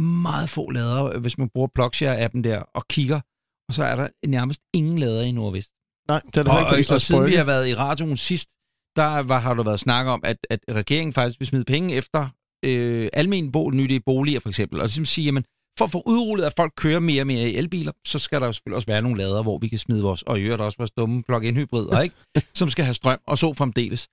[0.00, 3.20] meget få lader, hvis man bruger PlugShare-appen der og kigger,
[3.68, 5.70] og så er der nærmest ingen lader i Nordvest.
[6.08, 8.16] Nej, det er der Og, ikke og, Islands og siden vi har været i radioen
[8.16, 8.48] sidst,
[8.96, 12.28] der var, har der været snak om, at, at regeringen faktisk vil smide penge efter
[12.64, 15.44] øh, almen bo, nyttige boliger for eksempel, og ligesom sige, jamen,
[15.78, 18.46] for at få udrullet, at folk kører mere og mere i elbiler, så skal der
[18.46, 20.78] jo selvfølgelig også være nogle lader, hvor vi kan smide vores, og i øvrigt også
[20.78, 22.16] vores dumme plug-in hybrider, ikke?
[22.54, 24.08] som skal have strøm, og så fremdeles.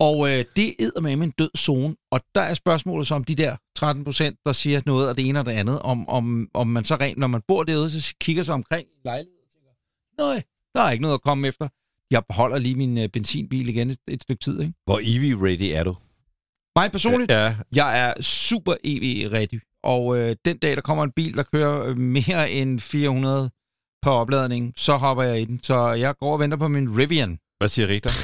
[0.00, 3.34] Og øh, det er med en død zone, og der er spørgsmålet så om de
[3.34, 6.68] der 13 procent, der siger noget af det ene og det andet, om, om, om
[6.68, 10.34] man så rent, når man bor derude, så kigger sig omkring i lejligheden og tænker,
[10.34, 10.42] nej,
[10.74, 11.68] der er ikke noget at komme efter.
[12.10, 14.60] Jeg beholder lige min øh, benzinbil igen et, et stykke tid.
[14.60, 14.72] Ikke?
[14.84, 15.94] Hvor EV-ready er du?
[16.76, 21.36] Mig personligt, Ja, jeg er super EV-ready, og øh, den dag, der kommer en bil,
[21.36, 23.50] der kører øh, mere end 400
[24.02, 25.60] på opladning, så hopper jeg i den.
[25.62, 27.38] Så jeg går og venter på min Rivian.
[27.60, 28.10] hvad siger Rita?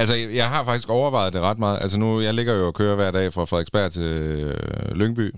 [0.00, 1.78] Altså, jeg har faktisk overvejet det ret meget.
[1.82, 5.34] Altså nu, jeg ligger jo og kører hver dag fra Frederiksberg til øh, Lyngby.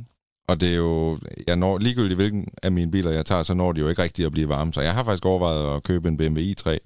[0.48, 3.72] Og det er jo, jeg når, ligegyldigt hvilken af mine biler jeg tager, så når
[3.72, 4.72] de jo ikke rigtigt at blive varme.
[4.72, 6.76] Så jeg har faktisk overvejet at købe en BMW i3.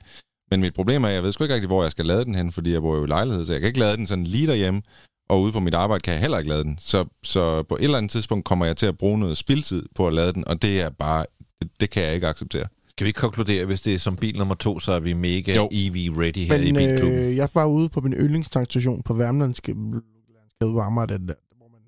[0.50, 2.34] Men mit problem er, at jeg ved sgu ikke rigtig, hvor jeg skal lade den
[2.34, 4.46] hen, fordi jeg bor jo i lejlighed, så jeg kan ikke lade den sådan lige
[4.46, 4.82] derhjemme,
[5.32, 6.76] og ude på mit arbejde kan jeg heller ikke lade den.
[6.80, 10.06] Så, så på et eller andet tidspunkt kommer jeg til at bruge noget spildtid på
[10.06, 11.24] at lade den, og det er bare,
[11.62, 12.64] det, det kan jeg ikke acceptere.
[12.88, 15.54] Skal vi ikke konkludere, hvis det er som bil nummer to, så er vi mega
[15.56, 15.68] Jo.
[15.72, 17.18] EV-ready her i Men bilklubben?
[17.18, 19.74] øh, jeg var ude på min yndlingstankstation på Værmlandske
[20.60, 21.80] Varmere, den der, hvor man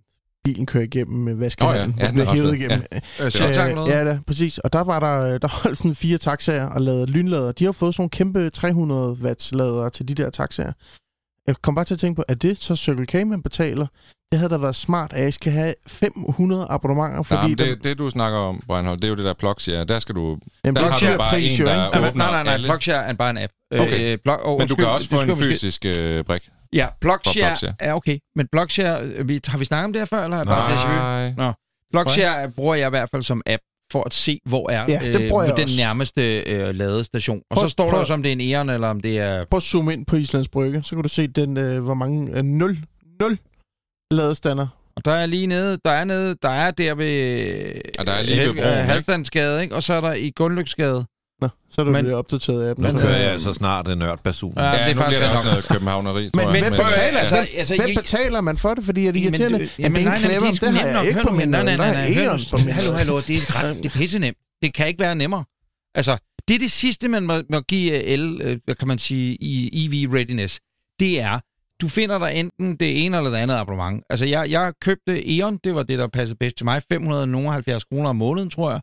[0.44, 2.82] bilen kører igennem med vaskehallen, Nå ja, ja, og den er bliver hævet igennem.
[2.92, 4.58] Øh, Øh, Shottank ja, da, præcis.
[4.58, 7.52] Og der var der, der holdt sådan fire taxaer og lavede lynlader.
[7.52, 10.72] De har fået sådan nogle kæmpe 300 watts ladere til de der taxaer.
[11.46, 13.86] Jeg kom bare til at tænke på, er det så Circle K, man betaler?
[14.32, 17.98] Det havde da været smart, at jeg skal have 500 abonnementer, fordi dem- det, det,
[17.98, 19.84] du snakker om, Breinholt, det er jo det der Plugshare.
[19.84, 20.38] Der skal du...
[20.64, 21.72] Jamen, Der det er har du bare pris, en, der
[22.04, 22.18] ikke?
[22.18, 22.52] Nej, nej, nej, nej.
[22.52, 22.68] alle.
[22.68, 23.52] Plugshare er bare en app.
[23.72, 24.12] Okay.
[24.12, 26.48] Øh, blog, oh, Men du kan også få det en fysisk øh, brik.
[26.72, 27.74] Ja, Blockshare Blockshare.
[27.80, 28.18] er okay.
[28.36, 30.70] Men Blockshare, øh, vi, har vi snakket om det her før, eller er det bare
[31.34, 31.36] vu?
[31.42, 31.52] Nej.
[31.92, 33.62] Blockshare bruger jeg i hvert fald som app
[33.94, 35.76] for at se, hvor er Ja, øh, den også.
[35.76, 37.40] nærmeste øh, ladestation.
[37.50, 39.18] Og Prøv- så står der prøv- jo, som det er en Eon, eller om det
[39.18, 39.42] er...
[39.50, 42.38] Prøv at zoome ind på Islands Brygge, så kan du se, den, øh, hvor mange...
[42.38, 42.78] Øh, 0,
[43.20, 43.38] 0
[44.10, 44.66] ladestander.
[44.96, 47.72] Og der er lige nede, der er nede, der er der ved...
[47.98, 48.82] Og der er lige ved broen, øh, ikke?
[48.92, 49.74] Halvdansgade, ikke?
[49.74, 51.04] Og så er der i Gundløksgade.
[51.40, 52.84] Nå, så er du Men- blevet opdateret af appen.
[52.94, 54.52] Nu Så- kører jeg altså snart en nørdbasun.
[54.56, 56.50] Ja, Ja, det er nu faktisk bliver der også noget københavneri, Men tror jeg.
[56.50, 57.14] hvem Men, betaler?
[57.14, 58.84] øh, altså, altså, Hvem jeg- betaler man for det?
[58.84, 59.58] Fordi er det Jamen, irriterende?
[59.58, 61.04] det- Jamen, det er en clever, det er det har nemt jeg nok.
[61.06, 61.48] ikke Hør på nu, min...
[61.48, 62.12] nej, nej, nej, nej.
[62.72, 64.38] Hallo, hallo, det er, ret, det er pisse nemt.
[64.62, 65.44] Det kan ikke være nemmere.
[65.94, 66.16] Altså,
[66.48, 69.36] det er det sidste, man må, må give øh, el, øh, hvad kan man sige,
[69.40, 70.60] i EV readiness.
[71.00, 71.38] Det er,
[71.80, 74.04] du finder der enten det ene eller det andet abonnement.
[74.10, 76.82] Altså, jeg, jeg købte Eon, det var det, der passede bedst til mig.
[76.92, 78.80] 570 kroner om måneden, tror jeg.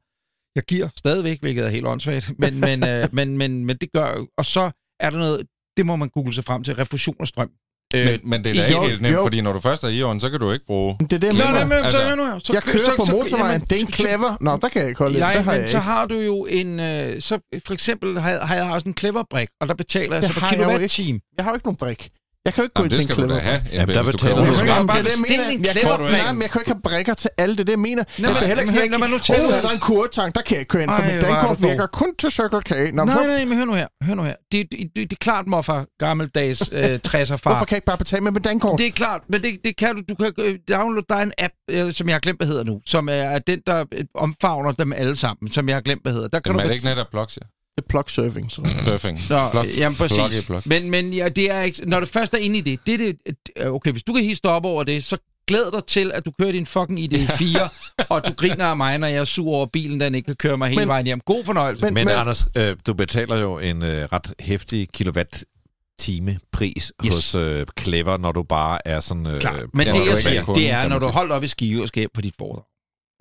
[0.55, 2.31] Jeg giver stadigvæk, hvilket er helt åndssvagt.
[2.39, 5.95] Men, men, øh, men, men, men det gør Og så er der noget, det må
[5.95, 7.49] man google sig frem til, refusion af strøm.
[7.95, 9.21] Øh, Men, men det er da ikke Jo, helt nemt, jo.
[9.23, 10.97] fordi når du først er i orden, så kan du ikke bruge...
[10.99, 12.39] Det er det, jeg Nå, nej, men så Altså, hør nu her.
[12.39, 13.45] Så, Jeg kører så, på så- motorvejen.
[13.51, 14.37] jamen, Det er en så- clever.
[14.41, 15.43] Nå, der kan jeg ikke holde Nej, det.
[15.43, 15.83] har men jeg så ikke.
[15.85, 16.79] har du jo en...
[16.79, 20.23] Øh, så for eksempel har, har jeg også en clever brik, og der betaler jeg
[20.23, 21.19] så per kilowatt-time.
[21.37, 22.09] Jeg har jo ikke nogen brik.
[22.45, 23.41] Jeg kan jo ikke gå Jamen, til det en skal du clever.
[23.41, 25.49] da have, Jamen, Ebbe, der betaler du Jeg kan bare det jeg mener.
[25.49, 26.11] en får, brik.
[26.11, 27.55] nej, men jeg kan jo ikke have brækker til alle.
[27.55, 28.03] Det det, jeg mener.
[28.19, 29.79] Nå, Jeg kan heller ikke sige, når man nu at tæller- oh, der er en
[29.79, 32.71] kurvetank, der kan jeg ikke køre ind, for mit dankort virker kun til Circle K.
[32.93, 33.87] Nå, Nej, nej, men hør nu her.
[34.03, 34.35] Hør nu her.
[34.51, 37.37] Det, det, det, det er klart, morfar, gammeldags øh, 60'er far.
[37.51, 38.79] hvorfor kan jeg ikke bare betale med mit dankort?
[38.79, 40.01] Det er klart, men det, det kan du.
[40.09, 42.63] Du kan øh, downloade, der er en app, øh, som jeg har glemt, hvad hedder
[42.63, 46.13] nu, som er den, der øh, omfavner dem alle sammen, som jeg har glemt, hvad
[46.13, 46.27] hedder.
[46.27, 47.47] Der kan Men du er det ikke netop blogs, ja?
[47.77, 48.51] Det er plug surfing.
[48.51, 48.61] Så.
[48.85, 49.19] Surfing.
[49.29, 49.35] Nå,
[49.77, 50.45] jamen Plug i præcis.
[50.45, 50.65] blok.
[50.65, 53.17] Men, men ja, det er ikke, når du først er inde i det, det det,
[53.57, 56.31] øh, okay, hvis du kan hisse op over det, så glæd dig til, at du
[56.39, 57.67] kører din fucking ID4,
[58.09, 60.57] og du griner af mig, når jeg er sur over bilen, den ikke kan køre
[60.57, 61.19] mig hele Men- vejen hjem.
[61.25, 61.85] God fornøjelse.
[61.85, 67.15] Men- Men, men Anders, øh, du betaler jo en øh, ret hæftig kilowatt-time pris Yes.
[67.15, 69.25] hos øh, Clever, når du bare er sådan...
[69.27, 69.59] Øh, Klar.
[69.73, 72.01] Men det, jeg er siger, det er, når du holder op i skive og skal
[72.01, 72.63] hjem på dit foredrag.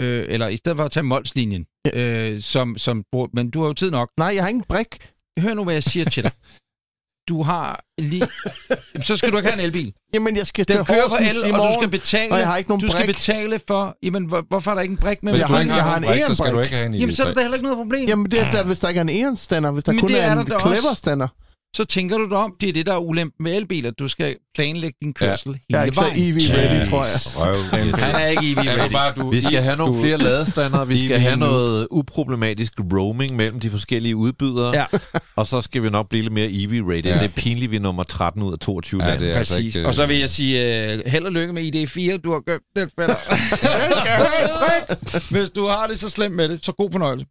[0.00, 3.72] Øh, eller i stedet for at tage Mols-linjen, øh, som, som, men du har jo
[3.72, 4.08] tid nok.
[4.18, 5.10] Nej, jeg har ingen brik.
[5.38, 6.32] Hør nu, hvad jeg siger til dig.
[7.28, 8.22] Du har lige...
[9.02, 9.92] Så skal du ikke have en elbil.
[10.14, 12.32] Jamen, jeg skal Den kører på el, og du skal betale...
[12.32, 13.14] og jeg har ikke nogen du skal brik.
[13.16, 13.96] betale for...
[14.02, 15.32] Jamen, hvor, hvorfor er der ikke en brik med?
[15.32, 16.94] Hvis Jeg du har ikke har har en brik, så skal du ikke have en
[16.94, 17.34] Jamen, så er ID3.
[17.34, 18.08] der heller ikke noget problem.
[18.08, 19.70] Jamen, det er der, hvis der ikke er en Eon-stander.
[19.70, 20.66] Hvis der Men kun det er er en der da også.
[20.80, 21.28] Clever-stander.
[21.76, 23.90] Så tænker du dig om, det er det, der er ulempen med elbiler.
[23.90, 26.16] Du skal planlægge din kørsel Jeg er hele ikke så vejen.
[26.16, 27.20] EV-ready, tror jeg.
[27.36, 27.56] Røv.
[28.00, 28.92] Han er ikke EV Ja, ready.
[28.92, 32.72] bare du, Vi skal have nogle du- flere ladestandere, vi skal EV have noget uproblematisk
[32.92, 34.84] roaming mellem de forskellige udbydere, Ja.
[35.36, 37.02] og så skal vi nok blive lidt mere EV-rated.
[37.04, 37.10] Ja.
[37.16, 37.22] Ja.
[37.22, 39.24] Det er pinligt, vi er nummer 13 ud af 22 Ja, lande.
[39.24, 39.76] det er altså Præcis.
[39.76, 39.88] ikke...
[39.88, 42.16] Og så vil jeg sige, uh, held og lykke med ID4.
[42.16, 43.16] Du har købt den spiller.
[45.32, 47.26] Hvis du har det så slemt med det, så god fornøjelse.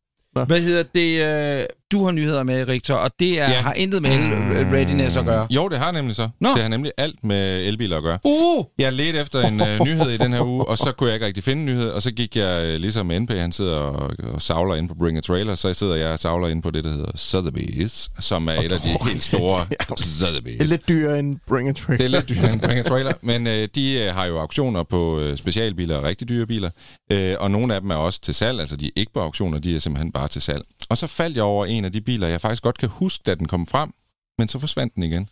[0.48, 1.60] Hvad hedder det?
[1.60, 3.62] Uh, du har nyheder med, Rigtig, og det er, Ja.
[3.62, 5.48] har intet med el- readiness at gøre.
[5.50, 6.30] Jo, det har nemlig så.
[6.42, 6.50] Nå.
[6.54, 8.18] Det har nemlig alt med elbiler at gøre.
[8.24, 8.66] Uh!
[8.80, 11.26] Jeg ledte efter en uh, nyhed i den her uge, og så kunne jeg ikke
[11.26, 14.42] rigtig finde en nyhed, og så gik jeg, uh, ligesom NP, han sidder og, og
[14.42, 16.90] savler ind på Bring a Trailer, så sidder jeg og savler ind på det, der
[16.92, 19.94] hedder Sotheby's, som er et af de helt store Det er
[20.28, 20.64] Sotheby's.
[20.66, 21.98] lidt dyrere end Bring a Train.
[22.00, 24.84] Det er lidt dyrere end Bring a Trailer, men øh, de øh, har jo auktioner
[24.84, 26.70] på øh, specialbiler og rigtig dyre biler,
[27.12, 29.60] øh, og nogle af dem er også til salg, altså de er ikke på auktioner,
[29.60, 30.62] de er simpelthen bare til salg.
[30.90, 33.36] Og så faldt jeg over en af de biler, jeg faktisk godt kan huske, da
[33.36, 33.94] den kom frem,
[34.38, 35.30] men så forsvandt den igen.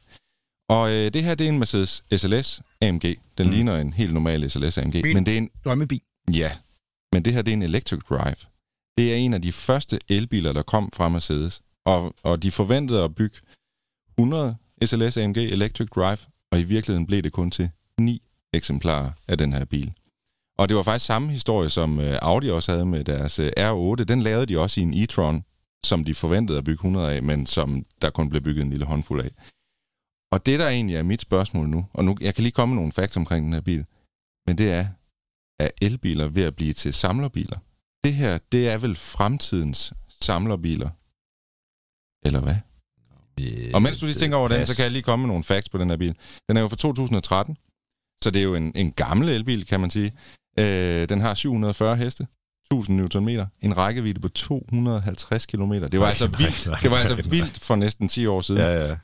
[0.69, 3.01] Og øh, det her, det er en Mercedes SLS AMG.
[3.03, 3.43] Den Mm.
[3.45, 3.49] mm.
[3.49, 6.01] ligner en helt normal SLS AMG, Min- men det er en, Drømmebil.
[6.33, 6.51] ja,
[7.13, 8.35] men det her, det er en electric drive.
[8.97, 13.03] Det er en af de første elbiler, der kom fra Mercedes, og, og de forventede
[13.03, 13.37] at bygge
[14.17, 14.55] 100
[14.85, 16.17] SLS AMG Electric Drive,
[16.51, 18.21] og i virkeligheden blev det kun til 9
[18.53, 19.93] eksemplarer af den her bil.
[20.57, 24.03] Og det var faktisk samme historie, som øh, Audi også havde med deres øh, R8.
[24.03, 25.41] Den lavede de også i en e-tron,
[25.87, 28.85] som de forventede at bygge 100 af, men som der kun blev bygget en lille
[28.85, 29.31] håndfuld af.
[30.31, 32.81] Og det, der egentlig er mit spørgsmål nu, og nu jeg kan lige komme med
[32.81, 33.85] nogle facts omkring den her bil,
[34.47, 34.87] men det er,
[35.59, 37.57] er elbiler ved at blive til samlerbiler?
[38.03, 40.89] Det her, det er vel fremtidens samlerbiler?
[42.25, 42.55] Eller hvad?
[43.39, 45.43] Yeah, Og mens du lige tænker over den, så kan jeg lige komme med nogle
[45.43, 46.15] facts på den her bil.
[46.49, 47.57] Den er jo fra 2013,
[48.21, 50.13] så det er jo en, en gammel elbil, kan man sige.
[50.59, 52.27] Øh, den har 740 heste,
[52.71, 53.29] 1000 Nm,
[53.61, 55.73] en rækkevidde på 250 km.
[55.73, 58.61] Det var altså vildt, nej, det var altså vildt for næsten 10 år siden.
[58.61, 58.97] Ja,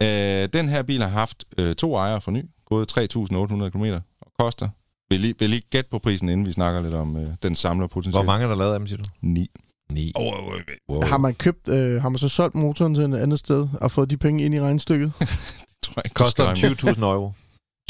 [0.00, 0.42] ja.
[0.42, 3.84] Øh, den her bil har haft øh, to ejere for ny, gået 3.800 km
[4.20, 4.68] og koster.
[5.10, 7.86] Vil lige, vil lige gætte på prisen, inden vi snakker lidt om øh, den samler
[7.86, 8.24] potentiale?
[8.24, 9.08] Hvor mange er der lavet af dem, siger du?
[9.20, 9.50] 9.
[9.92, 10.12] 9.
[10.14, 10.60] Oh, oh, oh.
[10.88, 11.02] Wow.
[11.02, 14.10] Har man købt, øh, har man så solgt motoren til et andet sted og fået
[14.10, 15.12] de penge ind i regnstykket?
[15.82, 16.94] Tror jeg, ikke, Koster skal regne med.
[16.94, 17.32] 20.000 euro.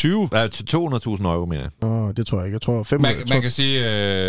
[0.01, 0.29] 20?
[0.33, 0.79] Ja, til 200.000
[1.27, 1.89] euro, mener jeg.
[1.89, 2.55] Åh, det tror jeg ikke.
[2.55, 3.79] Jeg tror 5 Man, man kan sige,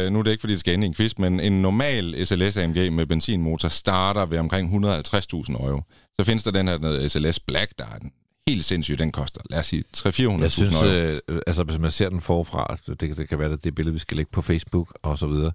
[0.06, 2.28] øh, nu er det ikke, fordi det skal ende i en quiz, men en normal
[2.28, 5.82] SLS AMG med benzinmotor starter ved omkring 150.000 euro.
[6.20, 8.12] Så findes der den her den SLS Black, der er den
[8.48, 9.00] helt sindssyg.
[9.00, 11.20] Den koster, lad os sige, 300-400.000 Jeg synes, euro.
[11.30, 14.00] øh, altså hvis man ser den forfra, det, det kan være det, det billede, vi
[14.00, 15.52] skal lægge på Facebook og så videre,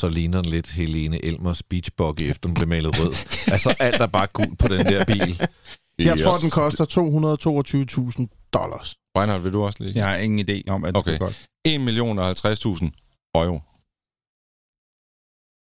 [0.00, 3.14] så ligner den lidt Helene Elmers beachbuggy, efter den blev malet rød.
[3.54, 5.40] altså alt er bare gult på den der bil.
[5.98, 6.40] Jeg tror, Yes.
[6.42, 6.84] den koster
[8.20, 8.96] 222.000 dollars.
[9.16, 9.94] Reinhold, vil du også lige?
[9.96, 11.10] Jeg har ingen idé om, at det Okay.
[11.10, 11.46] skal godt.
[11.64, 13.60] 1 million og 50.000 euro.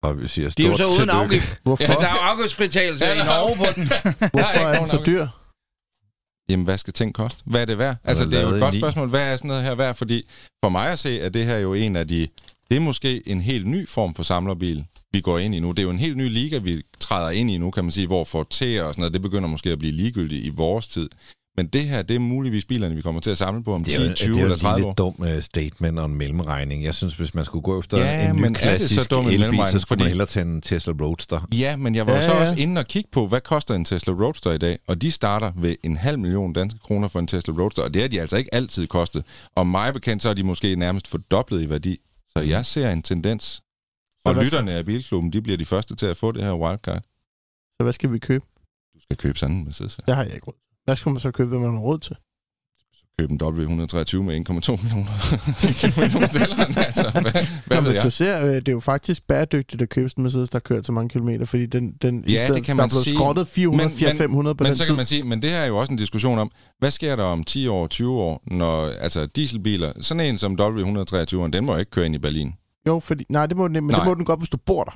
[0.03, 1.59] Og vi siger Det er jo så uden afgift.
[1.63, 1.83] Hvorfor?
[1.83, 3.83] Ja, der er jo afgiftsfritagelse Ja, i er Norge på den.
[4.35, 5.27] Hvorfor er den så dyr?
[6.49, 7.43] Jamen, hvad skal ting koste?
[7.45, 7.95] Hvad er det værd?
[8.03, 9.09] Altså, er det er jo et godt spørgsmål.
[9.09, 9.95] Hvad er sådan noget her værd?
[9.95, 10.27] Fordi
[10.63, 12.27] for mig at se, at det her jo en af de...
[12.69, 15.71] Det er måske en helt ny form for samlerbil, vi går ind i nu.
[15.71, 18.07] Det er jo en helt ny liga, vi træder ind i nu, kan man sige,
[18.07, 21.09] hvor Forte og sådan noget, det begynder måske at blive ligegyldigt i vores tid.
[21.57, 23.91] Men det her, det er muligvis bilerne, vi kommer til at samle på om 10,
[23.91, 24.93] Det er jo, 20 det er jo eller et 30 år.
[24.93, 26.83] dum uh, statement og en mellemregning.
[26.83, 29.09] Jeg synes, hvis man skulle gå efter Ja, en ny men er det så klassisk
[29.11, 31.47] dum en elbil, så skulle man Fordi- hellere tage en Tesla Roadster.
[31.57, 32.41] Ja, men jeg var Ja, så ja.
[32.41, 34.77] også inde og kigge på, hvad koster en Tesla Roadster i dag?
[34.87, 38.01] Og de starter ved en halv million danske kroner for en Tesla Roadster, og det
[38.01, 39.23] har de altså ikke altid kostet.
[39.55, 41.97] Og mig bekendt, så er de måske nærmest fordoblet i værdi.
[42.37, 43.61] Så jeg ser en tendens.
[44.25, 47.01] Og lytterne af Bilklubben, de bliver de første til at få det her wildcard.
[47.77, 48.45] Så hvad skal vi købe?
[48.95, 49.97] Du skal købe sådan en Mercedes.
[50.07, 50.53] Det har jeg ikke råd.
[50.85, 52.15] Hvad skal man så købe, hvad man har råd til?
[53.19, 55.11] Købe en W123 med 1,2 millioner
[55.81, 56.77] kilometer tælleren.
[56.77, 58.03] Altså, hvad, hvad Nå, ved jeg?
[58.03, 60.91] du ser, øh, det er jo faktisk bæredygtigt at købe en Mercedes, der kører så
[60.91, 63.45] mange kilometer, fordi den, den i Ja, stedet, det kan der man er blevet skrottet
[63.45, 64.85] 400-500 på Men den så tid.
[64.89, 67.23] kan man sige, men det her er jo også en diskussion om, hvad sker der
[67.23, 71.91] om 10 år, 20 år, når altså dieselbiler, sådan en som W123, den må ikke
[71.91, 72.53] køre ind i Berlin.
[72.87, 73.99] Jo, fordi, nej, det må, den, men Nej.
[73.99, 74.91] det må den godt, hvis du bor der.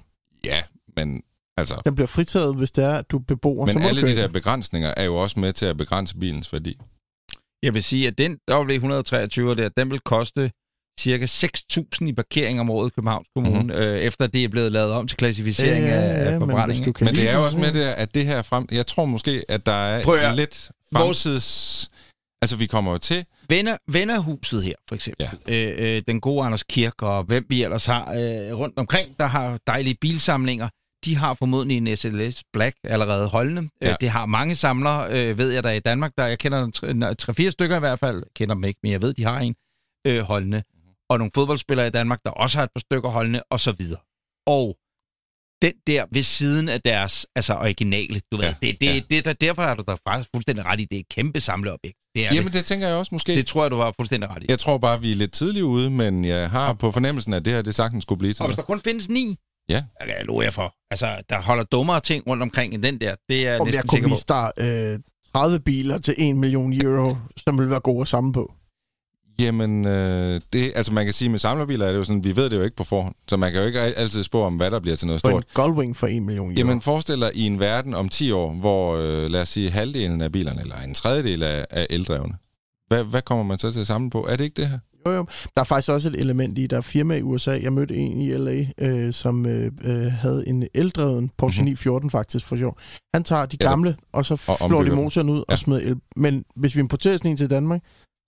[0.45, 0.61] Ja,
[0.97, 1.21] men
[1.57, 3.65] altså, Den bliver fritaget, hvis det er, at du beboer.
[3.65, 6.77] men alle de der begrænsninger er jo også med til at begrænse bilens værdi.
[7.63, 10.51] Jeg vil sige, at den W123 der, den vil koste
[10.99, 13.71] cirka 6.000 i parkering om året i Københavns Kommune, mm-hmm.
[13.71, 16.95] øh, efter det er blevet lavet om til klassificering Ja, af, ja, af men forbrænding.
[16.95, 18.67] kan Men det er jo også med det, at det her frem...
[18.71, 21.91] Jeg tror måske, at der er Prøv lidt fremtids...
[22.41, 23.25] Altså, vi kommer jo til...
[23.49, 25.29] Venner, vennerhuset her, for eksempel.
[25.47, 25.53] Ja.
[25.53, 29.25] Øh, øh, den gode Anders Kirk og hvem vi ellers har øh, rundt omkring, der
[29.25, 30.69] har dejlige bilsamlinger.
[31.07, 33.61] De har formodentlig en SLS Black allerede holdende.
[33.81, 33.85] Ja.
[33.87, 33.91] Ja.
[33.91, 36.11] Øh, det har mange samlere, øh, ved jeg, der er i Danmark.
[36.17, 38.15] Der, jeg kender tre- tre-fire stykker i hvert fald.
[38.17, 39.55] Jeg kender dem ikke, men jeg ved, de har en
[40.07, 40.63] øh, holdende.
[41.09, 43.99] Og nogle fodboldspillere i Danmark, der også har et par stykker holdende, og så videre.
[44.47, 44.77] Og
[45.61, 48.93] den der ved siden af deres altså originale, du ved, Ja, det, det, ja.
[48.93, 51.41] det, det, der, derfor er du da faktisk fuldstændig ret i, det er et kæmpe
[51.41, 51.97] samleobjekt.
[52.15, 53.29] Det er Jamen, det tænker jeg også måske.
[53.31, 53.37] det.
[53.37, 54.45] det tror jeg, du var fuldstændig ret i.
[54.49, 57.53] Jeg tror bare, vi er lidt tidligt ude, men jeg har på fornemmelsen, at det
[57.53, 59.37] her, det sagtens skulle blive til Og hvis der kun findes ni,
[59.69, 59.83] Ja.
[59.99, 60.73] jeg kan jer for.
[60.91, 63.15] Altså, der holder dummere ting rundt omkring end den der.
[63.29, 64.13] Det er jeg Om jeg næsten kunne sikker på.
[64.15, 64.99] vise dig øh,
[65.33, 68.53] 30 biler til 1 million euro, som ville være gode at samle på.
[69.39, 72.49] Jamen, øh, det, altså man kan sige, med samlerbiler er det jo sådan, vi ved
[72.49, 74.79] det jo ikke på forhånd, så man kan jo ikke altid spå om, hvad der
[74.79, 75.43] bliver til noget For stort.
[75.43, 76.57] en Gullwing for 1 million euro.
[76.57, 80.21] Jamen forestil dig i en verden om 10 år, hvor øh, lad os sige halvdelen
[80.21, 82.33] af bilerne, eller en tredjedel af, af eldrevne,
[82.87, 84.27] hvad, hvad kommer man så til at samle på?
[84.27, 84.79] Er det ikke det her?
[85.07, 85.25] Jo, jo.
[85.55, 87.59] Der er faktisk også et element i, der er firma i USA.
[87.61, 91.65] Jeg mødte en i LA, øh, som øh, øh, havde en eldreven Porsche Mhm.
[91.65, 92.77] 914 faktisk for sjov.
[93.13, 95.53] Han tager de Ja, gamle, og så flår de motoren ud Ja.
[95.53, 95.95] og smider el.
[96.15, 97.81] Men hvis vi importerer sådan en til Danmark,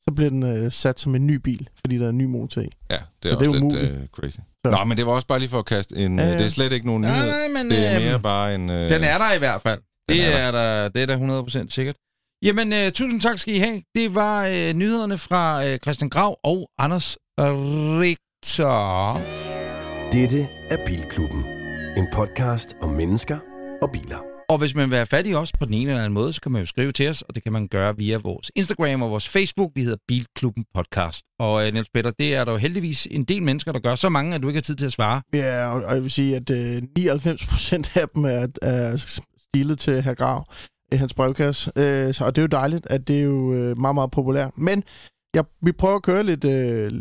[0.07, 2.61] så bliver den øh, sat som en ny bil, fordi der er en ny motor
[2.61, 2.69] i.
[2.91, 3.91] Ja, det er det er også lidt umuligt.
[3.91, 4.37] øh, crazy.
[4.65, 4.71] Så.
[4.71, 6.19] Nå, men det var også bare lige for at kaste en...
[6.19, 6.37] Ja, Ja, ja.
[6.37, 7.27] Det er slet ikke nogen Nej, nyhed.
[7.29, 8.69] nej, men Det er øhm, mere bare en...
[8.69, 9.79] Øh, den er der i hvert fald.
[10.09, 11.95] Det er er, der, det er der 100% sikkert.
[12.41, 13.81] Jamen, øh, tusind tak skal I have.
[13.95, 19.13] Det var øh, nyhederne fra øh, Christian Grav og Anders Richter.
[20.11, 21.43] Dette er Bilklubben.
[21.97, 23.37] En podcast om mennesker
[23.81, 24.17] og biler.
[24.49, 26.41] Og hvis man vil have fat i os på den ene eller anden måde, så
[26.41, 29.09] kan man jo skrive til os, og det kan man gøre via vores Instagram og
[29.11, 29.71] vores Facebook.
[29.75, 31.25] Vi hedder Bilklubben Podcast.
[31.39, 33.95] Og øh, Niels Peter, det er der jo heldigvis en del mennesker, der gør.
[33.95, 35.21] Så mange, at du ikke har tid til at svare.
[35.33, 39.17] Ja, og, og jeg vil sige, at øh, 99 procent af dem er, er
[39.53, 40.45] stilet til herr Grav
[40.91, 41.71] i hans brevkasse.
[41.75, 44.57] Øh, så, og det er jo dejligt, at det er jo øh, meget, meget populært.
[44.57, 44.83] Men
[45.33, 46.91] jeg, vi prøver at køre lidt, øh,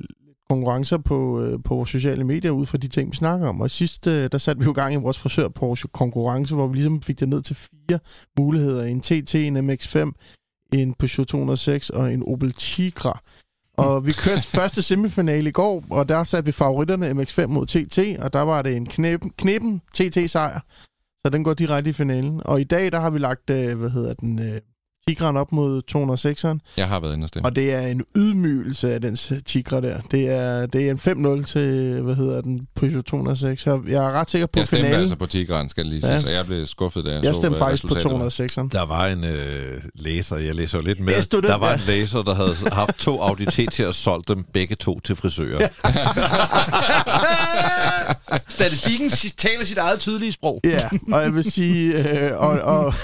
[0.49, 3.61] konkurrencer på, øh, på vores sociale medier ud fra de ting, vi snakker om.
[3.61, 6.67] Og sidst, øh, der satte vi jo gang i vores frisør på vores konkurrence, hvor
[6.67, 7.99] vi ligesom fik det ned til fire
[8.39, 8.85] muligheder.
[8.85, 10.13] En TT, en MX-5,
[10.73, 13.23] en Peugeot 206 og en Opel Tigra.
[13.77, 18.23] Og vi kørte første semifinale i går, og der satte vi favoritterne MX-5 mod TT,
[18.23, 20.61] og der var det en knæben, knæben TT-sejr.
[21.27, 22.43] Så den går direkte i finalen.
[22.45, 24.61] Og i dag, der har vi lagt, øh, hvad hedder den, øh,
[25.09, 26.59] Tigran op mod 206'eren.
[26.77, 27.49] Jeg har været inde og stemme.
[27.49, 30.01] Og det er en ydmygelse af den Tigra der.
[30.11, 30.99] Det er, det er en
[31.41, 33.63] 5-0 til, hvad hedder den, Peugeot 206.
[33.63, 35.01] Så jeg er ret sikker på jeg stemte finalen.
[35.01, 36.19] altså på Tigran, skal jeg lige sige, Ja.
[36.19, 38.65] så jeg blev skuffet, da jeg, Jeg så stemte hvad faktisk på resultatet var.
[38.65, 38.69] 206'eren.
[38.73, 41.15] Der var en øh, læser, jeg læser lidt med.
[41.33, 41.75] Den der var der?
[41.75, 45.69] en læser, der havde haft to Audi til at solgt dem begge to til frisører.
[48.49, 50.61] Statistikken taler sit eget tydelige sprog.
[50.65, 52.09] Ja, og jeg vil sige...
[52.11, 52.95] Øh, og, og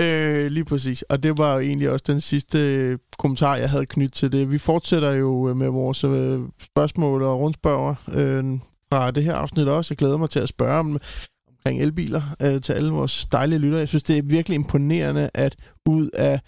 [0.00, 1.02] øh, lige præcis.
[1.02, 4.52] Og det var jo egentlig også den sidste øh, kommentar, jeg havde knyttet til det.
[4.52, 8.44] Vi fortsætter jo øh, med vores øh, spørgsmål og rundspørger øh,
[8.92, 9.92] fra det her afsnit også.
[9.92, 10.98] Jeg glæder mig til at spørge om
[11.48, 13.78] omkring elbiler øh, til alle vores dejlige lyttere.
[13.78, 16.40] Jeg synes, det er virkelig imponerende, at ud af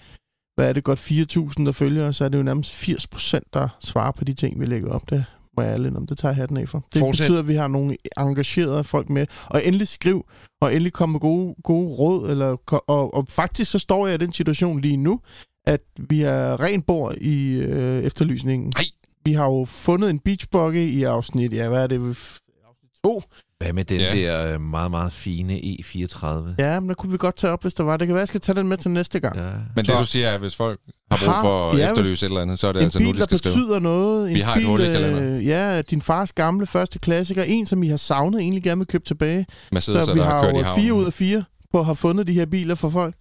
[0.54, 3.68] hvad er det, godt 4.000, der følger så er det jo nærmest 80 procent, der
[3.80, 5.10] svarer på de ting, vi lægger op.
[5.10, 5.24] Det
[5.56, 6.06] må jeg ærlig om.
[6.06, 6.84] Det tager jeg hatten af for.
[6.92, 7.24] Det Fortsæt.
[7.24, 9.26] betyder, at vi har nogle engagerede folk med.
[9.46, 10.26] Og endelig skriv,
[10.60, 12.30] og endelig komme med gode, gode råd.
[12.30, 15.20] Eller, og, og faktisk så står jeg i den situation lige nu,
[15.66, 18.72] at vi er rent bord i øh, efterlysningen.
[18.76, 18.84] Ej.
[19.24, 21.98] Vi har jo fundet en beachbuggy i afsnit, ja, hvad er det?
[21.98, 23.22] Afsnit 2.
[23.62, 24.16] Hvad med den Ja.
[24.16, 26.26] der øh, meget, meget fine E34?
[26.58, 27.96] Ja, men der kunne vi godt tage op, hvis der var.
[27.96, 29.36] Det kan være, jeg skal tage den med til næste gang.
[29.36, 29.42] Ja.
[29.76, 32.30] Men det, du siger, er, at hvis folk har brug for at ja, efterlyse et
[32.30, 33.54] eller andet, så er det en altså bil, nu, de der skal skrive.
[33.54, 34.28] betyder noget.
[34.30, 35.24] En Vi har et bil, hul i kalenderen.
[35.24, 37.42] øh, Ja, din fars gamle første klassiker.
[37.42, 39.46] En, som I har savnet, egentlig gerne vil købe tilbage.
[39.72, 40.82] Mercedes, Så vi der har har kørt i jo havnen.
[40.84, 43.14] fire ud af fire på at have fundet de her biler for folk.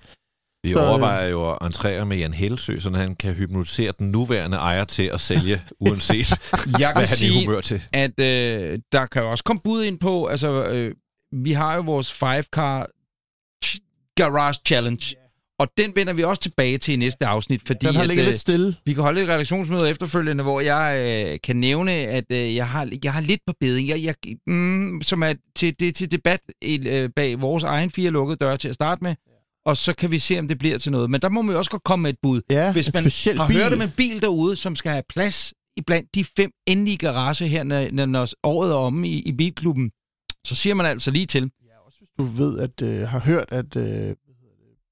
[0.63, 4.11] Vi Så, øh, overvejer jo at entrere med Jan Helsø, så han kan hypnotisere den
[4.11, 6.37] nuværende ejer til at sælge, uanset Jeg
[6.77, 7.81] hvad kan han er i sige, humør til.
[7.93, 10.95] at øh, der kan jo også komme bud ind på, altså, øh,
[11.43, 12.85] vi har jo vores 5-car
[13.65, 15.15] ch- Garage Challenge,
[15.59, 18.23] og den vender vi også tilbage til i næste afsnit, fordi Den har at, ligget
[18.23, 18.75] øh, lidt stille.
[18.85, 20.97] vi kan holde et redaktionsmøde efterfølgende, hvor jeg
[21.33, 24.15] øh, kan nævne, at øh, jeg, har, jeg har lidt på beding, jeg, jeg,
[24.47, 28.57] mm, som er til, det, er til debat øh, bag vores egen fire lukkede døre
[28.57, 29.15] til at starte med,
[29.65, 31.09] og så kan vi se, om det bliver til noget.
[31.09, 32.41] Men der må man jo også godt komme med et bud.
[32.49, 33.03] Ja, Hvis man
[33.37, 33.57] har bil.
[33.57, 37.47] hørt om en bil derude, som skal have plads i blandt de fem endelige garage
[37.47, 39.91] her, når, når, året er omme i, i bilklubben,
[40.47, 41.51] så siger man altså lige til.
[42.17, 44.15] Du ved, at øh, har hørt, at øh,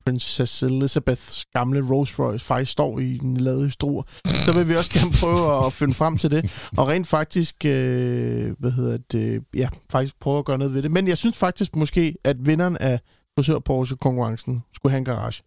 [0.06, 4.04] Princess Elizabeths gamle Rolls Royce faktisk står i den lade historie.
[4.46, 6.70] Så vil vi også gerne prøve at finde frem til det.
[6.78, 10.92] Og rent faktisk, øh, hvad hedder det, ja, faktisk prøve at gøre noget ved det.
[10.92, 13.00] Men jeg synes faktisk måske, at vinderen af
[13.38, 15.44] frisør Porsche konkurrencen skulle have en garage.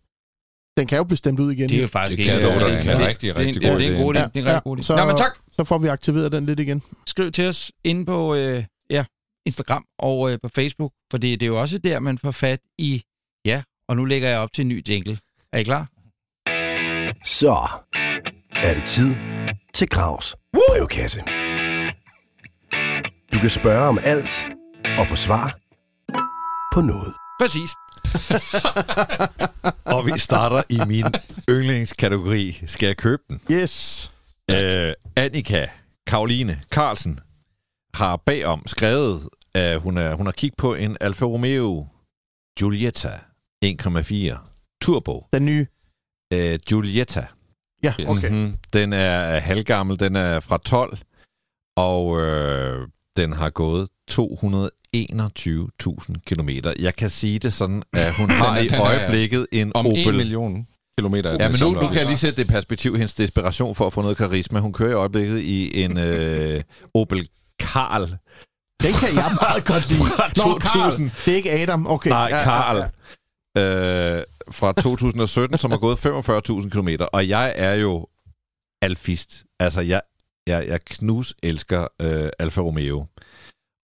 [0.77, 1.69] Den kan jo blive stemt ud igen.
[1.69, 2.49] Det er jo faktisk Det kan ikke...
[2.49, 4.19] dig, det- det er en det- rigtig, rigtig god Det er en god idé.
[4.19, 4.23] idé.
[4.29, 4.83] Det er en rigtig god idé.
[4.83, 5.33] så- Nå, men tak.
[5.53, 6.83] Så får vi aktiveret den lidt igen.
[7.07, 9.05] Skriv til os inde på øh, ja,
[9.47, 12.61] Instagram og øh, på Facebook, for det, det er jo også der, man får fat
[12.79, 13.03] i...
[13.45, 15.19] Ja, og nu lægger jeg op til en ny jingle.
[15.53, 15.89] Er I klar?
[17.25, 17.57] Så
[18.53, 19.15] er det tid
[19.75, 21.21] til Gravs brevkasse.
[23.35, 24.49] Du kan spørge om alt
[24.99, 25.59] og få svar
[26.75, 27.15] på noget.
[27.43, 27.71] Præcis.
[29.95, 31.05] Og vi starter i min
[31.51, 32.63] yndlingskategori.
[32.67, 33.41] Skal jeg købe den?
[33.51, 34.13] Yes.
[34.51, 35.67] Øh, Annika
[36.07, 37.21] Karoline Carlsen
[37.95, 41.87] har bagom skrevet, at hun, er, hun har kigget på en Alfa Romeo
[42.59, 43.19] Giulietta
[43.65, 44.37] 1,4
[44.83, 45.27] Turbo.
[45.33, 45.67] Den nye.
[46.33, 47.27] Øh, Giulietta.
[47.83, 48.31] Ja, okay.
[48.31, 48.59] Mm-hmm.
[48.73, 50.99] Den er halvgammel, den er fra 12,
[51.77, 53.89] og øh, den har gået
[54.97, 56.73] 221.000 kilometer.
[56.79, 60.09] Jeg kan sige det sådan, at hun har Den i den øjeblikket en Om Opel...
[60.09, 60.67] en million
[60.99, 61.31] kilometer.
[61.31, 63.87] er Ja, men nu, nu kan jeg lige sætte det i perspektiv, hendes desperation for
[63.87, 64.61] at få noget karisma.
[64.61, 66.63] Hun kører i øjeblikket i en øh,
[66.95, 67.29] Opel
[67.59, 68.03] Karl.
[68.83, 70.01] Den kan jeg meget godt lide.
[70.17, 70.91] Fra Nå, Karl.
[70.91, 71.11] 2000.
[71.25, 71.87] Det er ikke Adam.
[71.87, 72.11] Okay.
[72.11, 72.77] Nej, Ja, ja, Karl.
[73.57, 74.17] ja.
[74.19, 76.89] Øh, fra 2017, som har gået 45.000 km.
[77.13, 78.07] Og jeg er jo
[78.83, 79.45] alfist.
[79.61, 80.01] Altså, jeg,
[80.47, 83.07] jeg, jeg knus elsker øh, Alfa Romeo.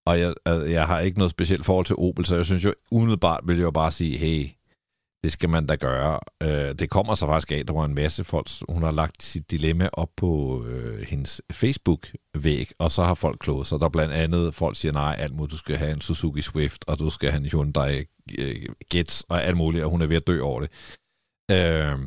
[0.09, 2.74] Og jeg, øh, jeg har ikke noget specielt forhold til Opel, så jeg synes jo
[2.90, 4.50] umiddelbart vil jeg jo bare sige, hey,
[5.24, 6.20] det skal man da gøre.
[6.42, 9.50] Øh, det kommer så faktisk af, der var en masse folk, hun har lagt sit
[9.50, 13.80] dilemma op på øh, hendes Facebook-væg, og så har folk kloget sig.
[13.80, 16.98] Der blandt andet, folk siger, nej, alt muligt, du skal have en Suzuki Swift, og
[16.98, 18.04] du skal have en Hyundai
[18.38, 20.70] øh, Getz, og alt muligt, og hun er ved at dø over det.
[21.50, 21.98] Øh,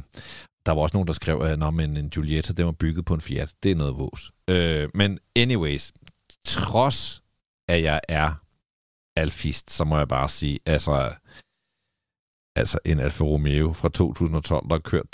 [0.65, 3.21] der var også nogen, der skrev, at men en Giulietta, den var bygget på en
[3.21, 3.53] Fiat.
[3.63, 4.31] Det er noget vås.
[4.49, 5.93] Øh, men anyways,
[6.45, 7.20] trods
[7.71, 8.33] at jeg er
[9.15, 11.13] alfist, så må jeg bare sige, altså,
[12.55, 15.05] altså en Alfa Romeo fra 2012, der har kørt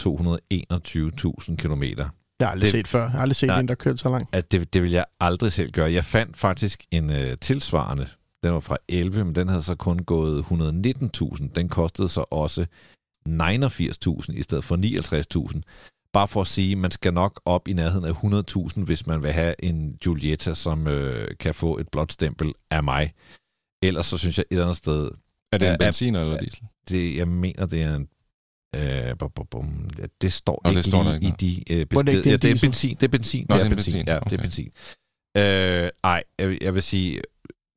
[1.50, 2.10] 221.000 kilometer.
[2.40, 3.02] Jeg har aldrig Det- set før.
[3.02, 3.60] Jeg har aldrig set Nej.
[3.60, 4.36] en, der kørte så langt.
[4.36, 5.92] at det, det vil jeg aldrig selv gøre.
[5.92, 8.08] Jeg fandt faktisk en øh, tilsvarende,
[8.44, 11.48] den var fra 11, men den havde så kun gået 119.000.
[11.56, 12.66] Den kostede så også
[13.30, 15.62] 89.000 i stedet for 59.000.
[16.14, 18.12] Bare for at sige, at man skal nok op i nærheden af
[18.78, 22.84] 100.000, hvis man vil have en Giulietta, som øh, kan få et blåt stempel af
[22.84, 23.14] mig.
[23.84, 25.10] Ellers så synes jeg et eller andet sted,
[25.52, 26.64] Er det en benzin eller diesel?
[26.90, 28.08] det, jeg mener, det er en...
[28.76, 29.90] Øh, bum, bum, bum,
[30.22, 32.12] det står Nå, det ikke står der lige ikke, i de øh, er det beskeder.
[32.18, 32.96] ikke Ja, det det er benzin.
[32.96, 33.46] Det er benzin.
[33.50, 33.94] Nå, det er det er benzin.
[33.94, 34.08] benzin.
[34.08, 34.38] Ja, det Okay.
[34.38, 34.72] er benzin.
[35.38, 37.22] Øh, ej, jeg, jeg vil sige...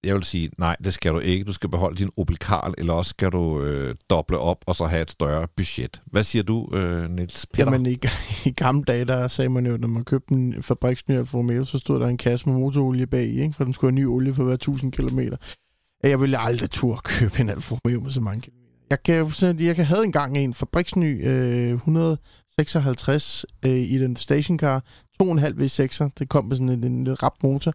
[0.05, 1.45] Jeg vil sige, nej, det skal du ikke.
[1.45, 4.87] Du skal beholde din Opel Karl, eller også skal du øh, doble op og så
[4.87, 6.03] have et større budget.
[6.07, 7.65] Hvad siger du, øh, Niels Peter?
[7.65, 7.99] Jamen, i,
[8.49, 11.79] i gamle dage, der sagde man jo, når man købte en fabriksny Alfa Romeo, så
[11.79, 13.55] stod der en kasse med motorolie bag i, ikke?
[13.55, 15.21] for den skulle have ny olie for hver 1000 km.
[16.03, 18.61] Jeg ville aldrig turde købe en Alfa Romeo med så mange kilometer.
[18.91, 24.85] Jeg kan, jo jeg kan havde engang en fabriksny øh, 156 øh, i den stationcar,
[25.23, 26.09] 2,5 V6'er.
[26.19, 27.73] Det kom med sådan en, en lidt rap motor.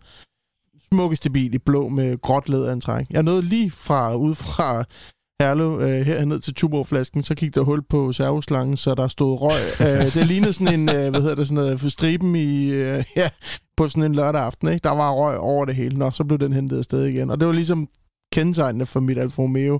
[0.96, 3.06] Smukkeste bil i blå med gråt læderantræk.
[3.10, 4.84] Jeg nåede lige fra, ud fra
[5.42, 9.42] Herlev øh, her ned til Tuborg-flasken, så gik der hul på servoslangen, så der stod
[9.42, 9.88] røg.
[9.88, 13.04] øh, det lignede sådan en, øh, hvad hedder det, sådan noget, for striben i, øh,
[13.16, 13.30] ja,
[13.78, 14.84] på sådan en lørdag aften, ikke?
[14.84, 15.98] Der var røg over det hele.
[15.98, 17.30] Nå, så blev den hentet afsted igen.
[17.32, 17.88] Og det var ligesom
[18.34, 19.80] kendetegnende for mit Alfa Romeo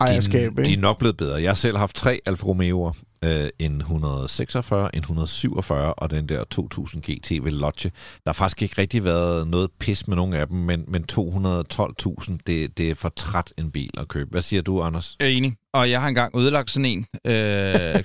[0.00, 1.42] ejerskab, de, de er nok blevet bedre.
[1.42, 3.02] Jeg har selv haft tre Alfa Romeo'er.
[3.24, 7.88] Øh, en 146, en 147 og den der 2000 GT ved Lodge.
[8.24, 12.38] Der har faktisk ikke rigtig været noget pis med nogen af dem, men, men 212.000,
[12.46, 14.30] det, det er for træt en bil at købe.
[14.30, 15.16] Hvad siger du, Anders?
[15.20, 15.56] Jeg er enig.
[15.74, 17.34] Og jeg har engang ødelagt sådan en, øh,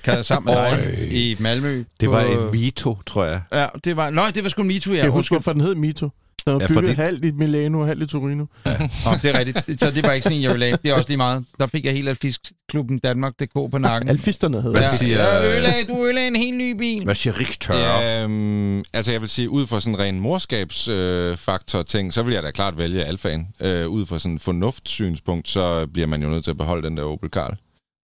[0.14, 1.84] jeg sammen med dig, i Malmø.
[2.00, 3.42] Det var på- en Mito, tror jeg.
[3.52, 4.10] Ja, det var...
[4.10, 5.02] Nå, det var sgu en MeToo, ja.
[5.02, 6.08] Jeg husker, hvorfor den hed Mito.
[6.44, 8.44] Den var Ja, bygget fordi- halvt i Milano og halvt i Torino.
[8.64, 9.80] Nå, det er rigtigt.
[9.80, 10.78] Så det var ikke sådan en, jeg ville have.
[10.82, 11.44] Det er også lige meget.
[11.58, 14.10] Der fik jeg helt Alfisk-klubben Danmark.dk på nakken.
[14.10, 14.90] Alfisterne hed Hvad det.
[14.98, 17.04] siger- Ja, du ødelagde en helt ny bil.
[17.04, 17.74] Hvad siger Richter?
[17.78, 18.24] Ja.
[18.24, 22.34] Øhm, altså jeg vil sige, ud fra sådan en ren morskabsfaktor øh, ting, så vil
[22.34, 23.48] jeg da klart vælge alfaen.
[23.60, 26.96] Øh, ud fra sådan en fornuftssynspunkt, så bliver man jo nødt til at beholde den
[26.96, 27.56] der Opel Karl.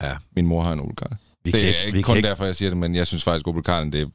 [0.03, 0.17] Ja.
[0.37, 1.17] Min mor har en Opel Karl.
[1.45, 3.49] Vi det er ikke, vi kun ikke, derfor, jeg siger det, men jeg synes faktisk,
[3.49, 4.07] Opel Karlen, det er...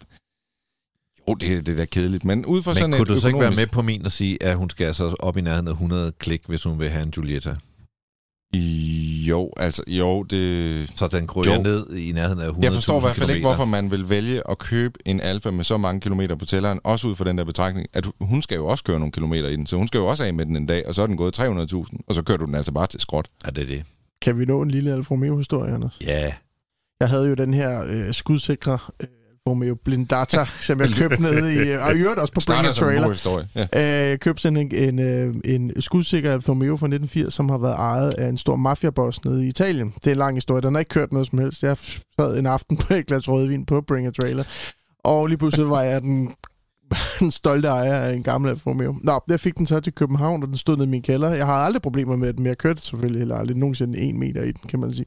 [1.29, 3.19] Jo, det, er- det er da kedeligt, men ud fra men sådan kunne et du
[3.19, 5.67] så ikke være med på min og sige, at hun skal altså op i nærheden
[5.67, 7.55] af 100 klik, hvis hun vil have en Giulietta?
[9.27, 10.91] Jo, altså, jo, det...
[10.95, 11.61] Så den kryger Jo.
[11.61, 14.41] ned i nærheden af 100 Jeg forstår i hvert fald ikke, hvorfor man vil vælge
[14.49, 17.43] at købe en Alfa med så mange kilometer på tælleren, også ud fra den der
[17.43, 20.05] betragtning, at hun skal jo også køre nogle kilometer i den, så hun skal jo
[20.07, 22.37] også af med den en dag, og så er den gået 300.000, og så kører
[22.37, 23.27] du den altså bare til skrot.
[23.45, 23.83] Ja, det er det.
[24.21, 25.97] Kan vi nå en lille Alfa Romeo-historie, Anders?
[26.01, 26.33] Ja.
[26.99, 29.07] Jeg havde jo den her øh, skudsikre øh,
[29.49, 31.57] Romeo Blindata, som jeg købte nede i...
[31.57, 33.11] Øh, og i øvrigt også på Bring a Starter som en Trailer.
[33.11, 33.47] historie.
[33.55, 34.03] Ja.
[34.05, 37.75] Øh, jeg købte sådan en, en, øh, en skudsikker Romeo fra 1980, som har været
[37.75, 39.93] ejet af en stor mafiaboss nede i Italien.
[39.95, 40.61] Det er en lang historie.
[40.61, 41.63] Den har ikke kørt noget som helst.
[41.63, 44.43] Jeg sad en aften på et glas rødvin på Bring a Trailer.
[45.03, 46.31] Og lige pludselig var jeg den,
[47.19, 48.95] den stolte ejer af en gammel Alfa Romeo.
[49.03, 51.29] Nå, jeg fik den så til København, og den stod nede i min kælder.
[51.29, 54.43] Jeg har aldrig problemer med den, men jeg kørte selvfølgelig heller aldrig nogensinde en meter
[54.43, 55.05] i den, kan man sige.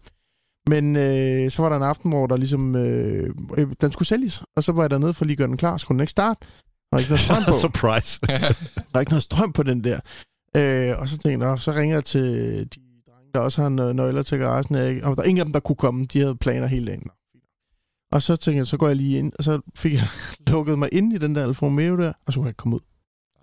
[0.68, 2.76] Men øh, så var der en aften, hvor der ligesom...
[2.76, 5.56] Øh, øh, den skulle sælges, og så var jeg dernede for lige at gøre den
[5.56, 5.76] klar.
[5.76, 6.40] Skulle den ikke starte?
[6.40, 7.52] Der var ikke noget strøm på.
[7.66, 8.20] Surprise.
[8.76, 10.00] Der er ikke noget strøm på den der.
[10.56, 12.22] Øh, og så tænkte jeg, "Nå, så ringer jeg til
[12.74, 14.76] de drenge, der også har nø- nøgler til garagen.
[14.76, 16.06] Jeg, og der er ingen af dem, der kunne komme.
[16.06, 17.06] De havde planer hele dagen.
[18.12, 20.06] Og så tænkte jeg, så går jeg lige ind, og så fik jeg
[20.50, 22.76] lukket mig ind i den der Alfa Romeo der, og så kunne jeg ikke komme
[22.76, 22.80] ud.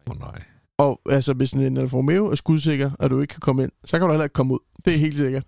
[0.08, 0.42] Åh oh, nej.
[0.78, 4.00] Og altså, hvis en Alfa Romeo er skudsikker, og du ikke kan komme ind, så
[4.00, 4.60] kan du heller ikke komme ud.
[4.86, 5.44] Det er helt sikkert.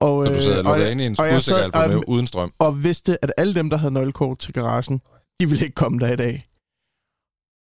[0.00, 1.84] Og, Så du sidder og, lukket jeg, inde i en og jeg skudsikker sad- Alfa
[1.84, 2.52] Romeo um, uden strøm.
[2.58, 5.00] og vidste, at alle dem, der havde nøglekort til garagen,
[5.40, 6.46] de ville ikke komme der i dag.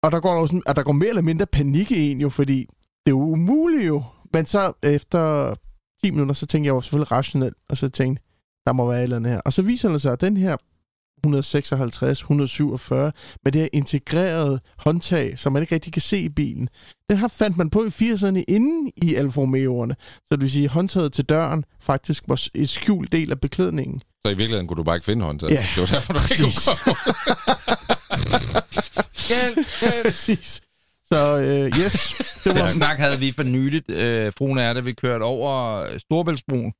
[0.03, 2.59] Og der går, sådan, og der går mere eller mindre panik i en jo, fordi
[3.05, 4.03] det er jo umuligt jo.
[4.33, 5.53] Men så efter
[6.03, 8.23] 10 minutter, så tænkte jeg jo selvfølgelig rationelt, og så tænkte
[8.65, 9.41] der må være et eller andet her.
[9.45, 10.55] Og så viser det sig, at den her
[11.25, 13.11] 156, 147,
[13.43, 16.69] med det her integrerede håndtag, som man ikke rigtig kan se i bilen,
[17.09, 19.93] den her fandt man på i 80'erne inde i Alfa Romeo'erne.
[20.17, 24.01] Så det vil sige, at håndtaget til døren faktisk var et skjult del af beklædningen.
[24.25, 25.53] Så i virkeligheden kunne du bare ikke finde håndtaget.
[25.53, 26.69] Ja, det var derfor, du ikke præcis.
[26.69, 27.13] kunne komme.
[29.29, 30.05] Hjælp, hjælp.
[30.05, 30.61] Præcis.
[31.11, 34.79] Så øh, yes, det var Den snak havde vi for nyligt, øh, fruen er, da
[34.79, 36.73] vi kørte over Storbæltsbroen.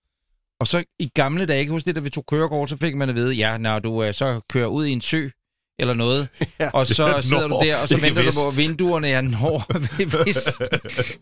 [0.62, 2.96] Og så i gamle dage, jeg kan huske det, da vi tog kørekort, så fik
[2.96, 5.30] man at vide, ja, når du øh, så kører ud i en sø
[5.80, 6.30] eller noget,
[6.60, 6.70] Ja.
[6.74, 10.62] og så sidder du der, og så venter du på vinduerne, ja, når, hvis,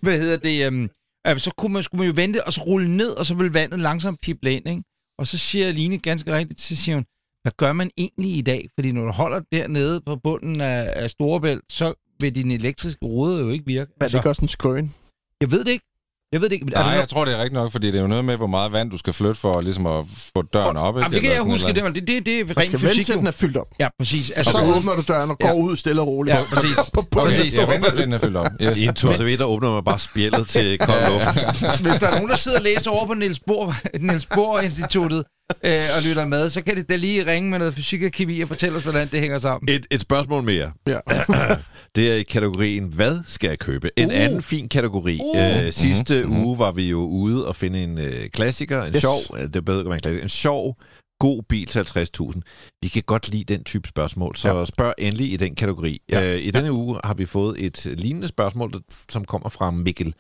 [0.02, 0.90] hvad hedder det, øhm,
[1.28, 3.54] øh, så kunne man, skulle man jo vente, og så rulle ned, og så ville
[3.54, 4.84] vandet langsomt pible ind, ikke?
[5.20, 7.06] Og så siger Line ganske rigtigt, så siger hun,
[7.44, 8.68] hvad gør man egentlig i dag?
[8.78, 13.40] Fordi når du holder dernede på bunden af, af Storebælt, så vil din elektriske ruder
[13.40, 13.92] jo ikke virke.
[14.00, 14.94] Men det er ikke også en skrøn.
[15.42, 15.86] Jeg ved det ikke.
[16.34, 16.66] Jeg ved det ikke.
[16.66, 18.72] Nej, jeg tror, det er rigtigt nok, fordi det er jo noget med, hvor meget
[18.72, 20.06] vand du skal flytte for ligesom at
[20.36, 20.96] få døren op.
[20.98, 21.68] Jamen, det kan jeg huske.
[21.74, 23.06] Det, det, det, det er Man rent skal vente fysik.
[23.06, 23.20] til, jo.
[23.20, 23.68] den er fyldt op.
[23.80, 24.30] Ja, præcis.
[24.30, 25.56] Og Altså, så åbner du døren og går Ja.
[25.56, 26.38] ud stille og roligt.
[26.38, 26.76] Ja, præcis.
[26.94, 27.58] På, på, Okay, Præcis.
[27.58, 28.48] jeg venter til, den er fyldt op.
[28.62, 28.78] Yes.
[28.78, 31.82] I en tur så vidt, der åbner man bare spjældet til kold luft.
[31.82, 35.24] Hvis der er nogen, der sidder og læser over på Niels Bohr, Niels Bohr Instituttet
[35.66, 38.42] øh, og lytter med, så kan det da lige ringe med noget fysik og kemi
[38.42, 39.70] og fortælle os, hvordan det hænger sammen.
[39.70, 40.72] Et, et spørgsmål mere.
[40.88, 41.00] Ja.
[41.96, 43.90] Det er i kategorien, hvad skal jeg købe?
[43.96, 44.16] En Uh.
[44.20, 45.20] anden fin kategori.
[45.24, 45.66] Uh.
[45.66, 46.44] Øh, sidste Mhm, mhm.
[46.46, 49.02] uge var vi jo ude og finde en øh, klassiker, en Yes.
[49.02, 50.78] sjov, øh, det er bedre en klassiker, en sjov,
[51.20, 52.42] god bil til 50.000.
[52.82, 54.66] Vi kan godt lide den type spørgsmål, så ja.
[54.66, 56.02] spørg endelig i den kategori.
[56.10, 56.20] Ja.
[56.22, 56.34] Ja.
[56.36, 58.80] Øh, I denne uge har vi fået et lignende spørgsmål, der-
[59.10, 60.14] som kommer fra Mikkel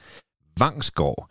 [0.59, 1.29] Vangsgaard.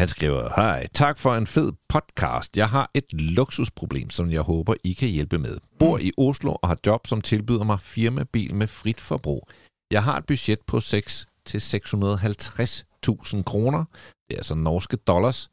[0.00, 2.56] Han skriver, hej, tak for en fed podcast.
[2.56, 5.58] Jeg har et luksusproblem, som jeg håber, I kan hjælpe med.
[5.78, 9.48] Bor i Oslo og har job, som tilbyder mig firmabil med frit forbrug.
[9.90, 13.84] Jeg har et budget på 6 til 650.000 kroner.
[14.28, 15.50] Det er altså norske dollars.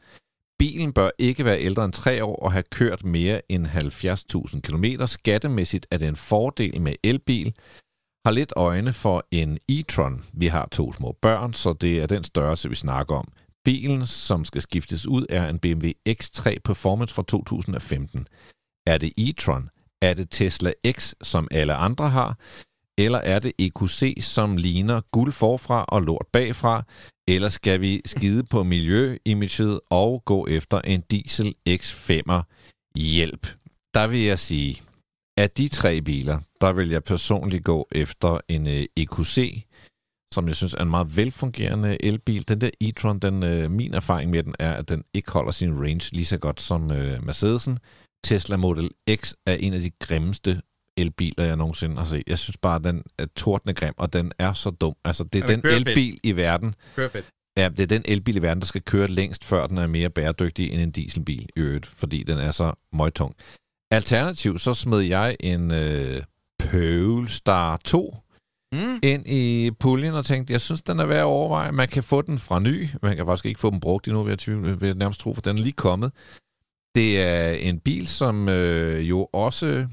[0.59, 4.85] Bilen bør ikke være ældre end 3 år og have kørt mere end 70.000 km.
[5.05, 7.53] Skattemæssigt er det en fordel med elbil.
[8.25, 10.23] Har lidt øjne for en e-tron.
[10.33, 13.31] Vi har to små børn, så det er den størrelse, vi snakker om.
[13.65, 18.27] Bilen, som skal skiftes ud, er en BMW X3 Performance fra 2015.
[18.87, 19.69] Er det e-tron?
[20.01, 22.37] Er det Tesla X, som alle andre har?
[22.97, 26.83] Eller er det EQC, som ligner guld forfra og lort bagfra?
[27.27, 32.41] Eller skal vi skide på miljøimaget og gå efter en diesel X5'er?
[32.95, 33.47] Hjælp.
[33.93, 34.81] Der vil jeg sige,
[35.37, 39.65] at de tre biler, der vil jeg personligt gå efter en øh, EQC,
[40.33, 42.47] som jeg synes er en meget velfungerende elbil.
[42.47, 45.81] Den der e-tron, den, øh, min erfaring med den er, at den ikke holder sin
[45.81, 47.79] range lige så godt som øh, Mercedesen.
[48.23, 50.61] Tesla Model X er en af de grimmeste
[50.97, 52.23] elbiler, jeg nogensinde har set.
[52.27, 54.95] Jeg synes bare, at den er tordende grim, og den er så dum.
[55.05, 55.87] Altså, det er Ja, den fedt.
[55.87, 56.75] elbil i verden.
[57.57, 60.09] Ja, det er den elbil i verden, der skal køre længst, før den er mere
[60.09, 63.35] bæredygtig end en dieselbil i øvrigt, fordi den er så møgtung.
[63.91, 66.23] Alternativt, så smed jeg en øh,
[66.59, 68.15] Polestar 2
[68.73, 68.99] Mm.
[69.03, 71.71] ind i puljen og tænkte, jeg synes, den er værd at overveje.
[71.71, 72.89] Man kan få den fra ny.
[73.01, 75.33] Man kan faktisk ikke få den brugt endnu, vil jeg, tvivl, vil jeg nærmest tro,
[75.33, 76.11] for den er lige kommet.
[76.95, 79.87] Det er en bil, som øh, jo også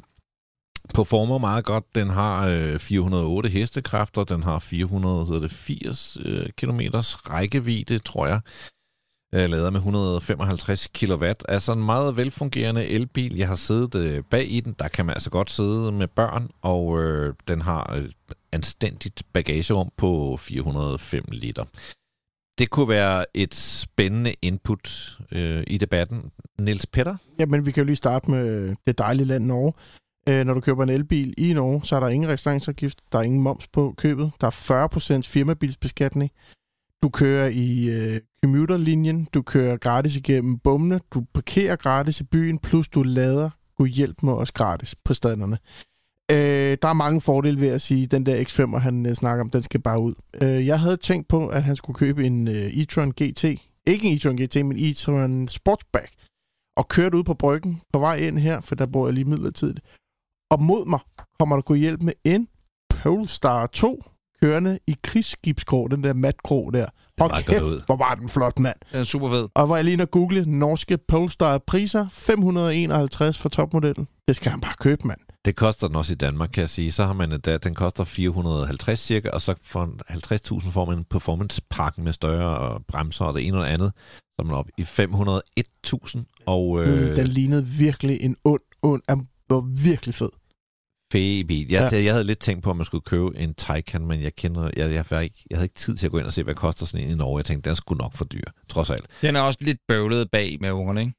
[0.95, 1.95] performer meget godt.
[1.95, 8.41] Den har øh, 408 hestekræfter, den har 480 øh, km rækkevidde, tror jeg.
[9.35, 11.24] Øh, lader med 155 kW.
[11.49, 13.37] Altså en meget velfungerende elbil.
[13.37, 14.74] Jeg har siddet øh, bag i den.
[14.79, 18.14] Der kan man altså godt sidde med børn, og øh, den har et
[18.53, 21.64] anstændigt bagagerum på 405 liter.
[22.59, 26.31] Det kunne være et spændende input øh, i debatten.
[26.59, 27.16] Nils Petter?
[27.39, 29.72] Jamen, vi kan jo lige starte med det dejlige land Norge.
[30.29, 33.22] Øh, når du køber en elbil i Norge, så er der ingen registreringsafgift, der er
[33.22, 36.31] ingen moms på købet, der er 40% firmabilsbeskatning,
[37.03, 42.59] du kører i øh, commuterlinjen, du kører gratis igennem bommene, du parkerer gratis i byen,
[42.59, 45.59] plus du lader kunne hjælpe mig også gratis på staderne.
[46.31, 49.45] Øh, der er mange fordele ved at sige, at den der X5, han øh, snakker
[49.45, 50.15] om, den skal bare ud.
[50.43, 53.45] Øh, jeg havde tænkt på, at han skulle købe en øh, e-tron GT.
[53.87, 56.13] Ikke en e-tron GT, men e-tron Sportsback.
[56.77, 59.81] Og kørte ud på bryggen på vej ind her, for der bor jeg lige midlertidigt.
[60.51, 61.01] Og mod mig
[61.39, 62.49] kommer der kunne hjælpe med en
[62.91, 64.03] Polestar 2,
[64.43, 66.86] kørende i krigsskibsgrå, den der matgrå der.
[67.18, 67.82] Meget kæft, ud.
[67.86, 68.76] hvor var den flot, mand.
[68.93, 69.49] Den er super fed.
[69.55, 74.09] Og hvor jeg lige og google norske Polestar priser, 551 for topmodellen.
[74.28, 75.18] Det skal han bare købe, mand.
[75.45, 76.93] Det koster den også i Danmark, kan jeg sige.
[76.93, 79.91] Så har man endda, den koster 450 cirka, og så for
[80.64, 83.93] 50.000 får man en performance pakke med større bremser og det ene og det andet.
[84.18, 89.03] Så er man op i 501.000, og Øh, øh, den lignede virkelig en ond, ond,
[89.09, 90.30] den var virkelig fed.
[91.13, 91.69] Fed bil.
[91.71, 92.05] Jeg, Ja.
[92.05, 94.93] jeg havde lidt tænkt på, at man skulle købe en Taycan, men jeg kender, jeg,
[94.93, 96.87] jeg, jeg, ikke, jeg havde ikke tid til at gå ind og se, hvad koster
[96.87, 97.39] sådan en i Norge.
[97.39, 99.07] Jeg tænkte, den skulle nok for dyr, trods alt.
[99.23, 101.13] Den er også lidt bøvlet bag med ungerne, ikke?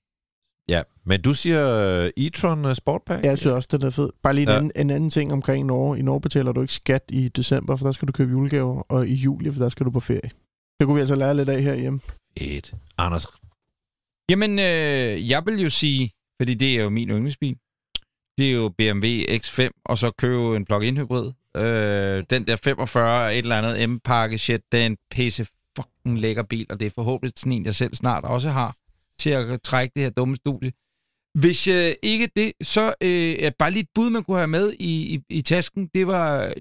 [0.70, 3.26] Ja, men du siger uh, e-tron uh, Sportpack?
[3.26, 4.10] Jeg synes også, den er fed.
[4.24, 4.56] Bare lige en, Ja.
[4.58, 6.00] anden, en anden ting omkring Norge.
[6.00, 9.08] I Norge betaler du ikke skat i december, for der skal du købe julegaver, og
[9.08, 10.30] i juli, for der skal du på ferie.
[10.80, 12.00] Det kunne vi altså lære lidt af herhjemme.
[12.38, 12.74] Et.
[12.98, 13.26] Anders,
[14.30, 16.12] Jamen, øh, jeg vil jo sige,
[16.42, 17.56] fordi det er jo min yndlingsbil,
[18.40, 21.32] det er jo BMW X5, og så købe en plug-in hybrid.
[21.58, 26.44] Øh, den der 45 et eller andet M-pakke shit, det er en pisse fucking lækker
[26.44, 28.76] bil, og det er forhåbentlig sådan en, jeg selv snart også har,
[29.20, 30.72] til at trække det her dumme studie.
[31.34, 34.74] Hvis øh, ikke det, så øh, er bare lige et bud, man kunne have med
[34.80, 36.54] i, i, i tasken, det var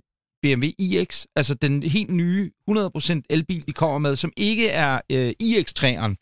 [0.42, 5.32] BMW iX, altså den helt nye 100% elbil, de kommer med, som ikke er øh,
[5.42, 6.14] iX3'eren,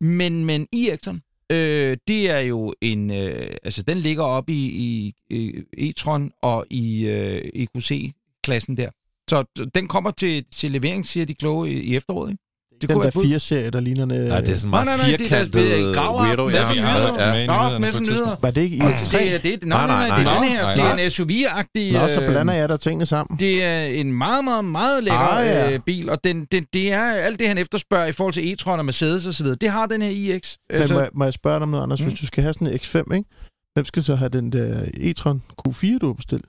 [0.00, 5.14] men, men iX'eren, øh, det er jo en, øh, altså den ligger op i, i,
[5.30, 8.90] i e-tron og i øh, EQC-klassen der.
[9.30, 9.44] Så
[9.74, 12.42] den kommer til, til levering, siger de kloge, i, i efteråret, ikke?
[12.80, 13.24] Det Den der være bud.
[13.34, 14.04] 4-serie, der ligner...
[14.06, 16.48] Nej, det er sådan Nej, meget nej, nej, det er- firkantet det er weirdo.
[16.48, 17.46] Ja, ja, ja.
[17.46, 18.36] Grav med sådan.
[18.42, 19.18] Var det ikke i Og X3?
[19.18, 19.64] det er det.
[19.64, 20.42] Nej, Nej, nej, nej, nej, det er nej.
[20.44, 20.62] den her.
[20.62, 21.04] Nej, Det er nej.
[21.04, 21.92] en SUV-agtig...
[21.92, 23.38] Nå, så øh, blander jeg der tingene sammen.
[23.38, 25.72] Det er en meget, meget, meget lækker Ah, ja.
[25.72, 28.68] øh, bil, og den, den, det er alt det, han efterspørger i forhold til e-tron
[28.78, 29.58] og Mercedes og så videre.
[29.60, 30.54] Det har den her iX.
[30.70, 32.00] Altså, må, jeg- må jeg spørge dig om noget, Anders?
[32.00, 32.06] Mm.
[32.08, 33.28] Hvis du skal have sådan en X5, ikke?
[33.74, 36.44] Hvem skal så have den der e-tron Q4, du har bestilt?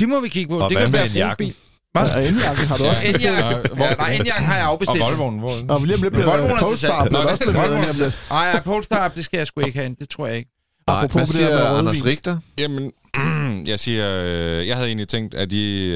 [0.00, 0.58] det må vi kigge på.
[0.58, 1.52] Og det hvad kan med være en jakken?
[1.92, 2.02] Hvad?
[2.16, 3.00] Og Enjakken har du også.
[3.06, 3.78] Enjakken.
[3.78, 5.00] Ja, nej, Enjakken har jeg Og afbestilt.
[5.04, 5.50] Volvoen, hvor...
[5.68, 6.92] Og lige om lidt bliver Volvoen er der til salg.
[6.94, 8.12] Polestar, Nå, det- med Volvoen.
[8.30, 9.96] Nej, ja, Polestar, det skal jeg sgu ikke have.
[10.00, 10.50] Det tror jeg ikke.
[10.86, 11.64] Nej, hvad det der siger.
[11.78, 12.38] Anders Richter?
[12.58, 12.90] Jamen,
[13.72, 15.86] jeg siger, øh, jeg havde egentlig tænkt, at de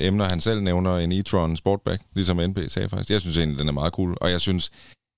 [0.00, 3.10] øh, emner, han selv nævner, en e-tron Sportback, ligesom NP sagde faktisk.
[3.10, 4.70] Jeg synes egentlig, den er meget cool, og jeg synes,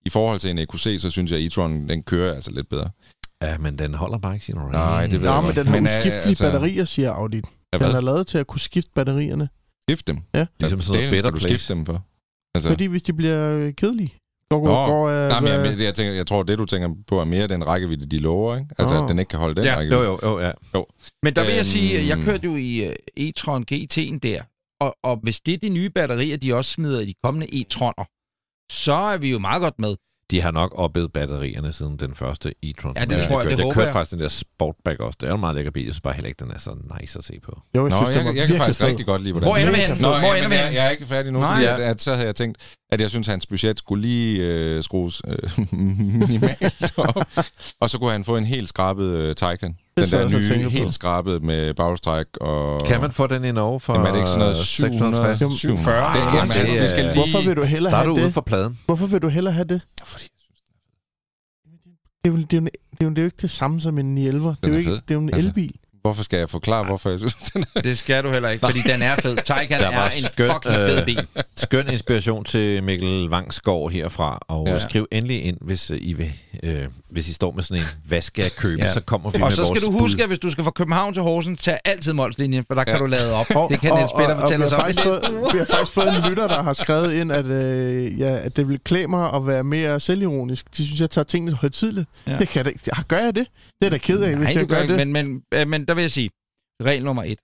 [0.07, 2.91] i forhold til en EQC, så synes jeg, at e-tron, den kører altså lidt bedre.
[3.43, 4.73] Ja, men den holder bare ikke sin range.
[4.73, 7.41] Nej, det ved Nå, jeg men den har Men, øh, uskiftelige altså- batterier, siger Audi.
[7.73, 9.49] Den er lavet til at kunne skifte batterierne.
[9.89, 10.21] Skifte dem.
[10.35, 10.47] Ja.
[10.61, 11.59] Ligesom sådan noget better skal du place.
[11.65, 12.05] skifte dem for.
[12.55, 14.15] Altså, Fordi hvis de bliver øh, kedelige.
[14.51, 17.21] Går, Nå, går, øh, nej, men jeg, jeg, tænker, jeg tror, det du tænker på
[17.21, 18.69] er mere den rækkevidde, de lover, ikke?
[18.79, 19.03] Altså, Nå.
[19.05, 20.05] at den ikke kan holde den Ja, rækkevidde.
[20.05, 20.53] Jo, jo, jo, ja.
[21.23, 21.65] Men der vil jeg Øhm.
[21.65, 24.43] sige, at jeg kørte jo i øh, e-tron GT'en der,
[24.81, 28.05] og, og hvis det er de nye batterier, de også smider i de kommende e-troner,
[28.73, 29.95] så er vi jo meget godt med.
[30.35, 32.93] De har nok oppet batterierne siden den første e-tron.
[32.97, 33.57] Ja, det jeg tror jeg, kørte.
[33.57, 33.93] det Jeg kørte jeg.
[33.93, 35.17] faktisk den der Sportback også.
[35.21, 35.85] Det er jo en meget lækker bil.
[35.85, 36.71] Jeg synes bare heller ikke, den er så
[37.01, 37.53] nice at se på.
[37.77, 38.87] Jo, jeg Nå, synes, jeg, jeg, kan faktisk fed.
[38.89, 39.91] rigtig godt lide, hvordan Hvor ender vi hen?
[40.01, 41.53] Nå, Hvor ender men vi jeg, jeg er ikke færdig nu, Nej.
[41.55, 41.75] fordi Ja.
[41.75, 42.59] at, at, så havde jeg tænkt,
[42.95, 45.73] at jeg synes, at hans budget skulle lige øh, skrues øh,
[46.29, 47.17] minimalt op.
[47.81, 49.77] og så kunne han få en helt skrabet øh, Taycan.
[49.97, 52.81] Den der nye, helt skrabet med bagstræk og...
[52.87, 55.61] Kan man få den i Norge for Jamen, er det ikke sådan noget 700, 660?
[55.61, 56.15] 740?
[56.15, 57.25] Det, Jamen, det det skal er- lige...
[57.33, 58.35] Hvorfor vil du hellere Der er have du ude det?
[58.35, 58.79] for pladen.
[58.87, 59.81] Hvorfor vil du hellere have det?
[60.05, 60.25] Fordi
[61.65, 63.43] jeg synes, Det er jo, det er jo, det er jo, det er jo ikke
[63.43, 64.57] det samme som en 911.
[64.61, 65.75] Det er jo, ikke, det er jo en Altså, elbil.
[66.05, 67.81] Hvorfor skal jeg forklare, hvorfor jeg synes, den er...
[67.81, 69.37] Det skal du heller ikke, fordi den er fed.
[69.37, 71.27] Der er var en skønt, fucking fed øh, bil.
[71.57, 74.39] Skøn inspiration til Mikkel Vangsgaard herfra.
[74.49, 74.73] Og Ja.
[74.73, 74.79] ja.
[74.79, 76.33] skriv endelig ind, hvis øh, I, vil,
[76.65, 78.83] øh, hvis I står med sådan en, hvad skal jeg købe?
[78.83, 78.93] Ja.
[78.93, 80.01] Så kommer vi Og med så vores skal du bud.
[80.01, 82.93] huske, at hvis du skal fra København til Horsens, tag altid Molslinjen, for der kan
[82.95, 82.99] Ja.
[82.99, 83.47] du lade op.
[83.71, 84.81] Det kan Niels Peter fortælle os om.
[84.81, 88.57] fået, Vi har faktisk fået en lytter, der har skrevet ind, at, øh, ja, at
[88.57, 90.77] det vil klæde mig at være mere selvironisk.
[90.77, 92.09] De synes, jeg tager tingene højtidligt.
[92.27, 92.39] Ja.
[92.39, 93.47] Det kan jeg da Gør jeg det?
[93.81, 95.09] Det er da ked af, hvis Nej, jeg du gør gør ikke, det.
[95.09, 96.31] men, men, øh, men der vil jeg sige,
[96.83, 97.39] regel nummer et.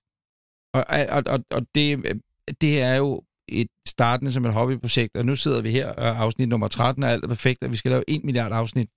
[0.75, 2.15] Og, og, og, og det, øh,
[2.61, 6.49] det er jo et startende som et hobbyprojekt, og nu sidder vi her, og afsnit
[6.49, 8.89] nummer 13 og alt er perfekt, og vi skal lave 1 milliard afsnit.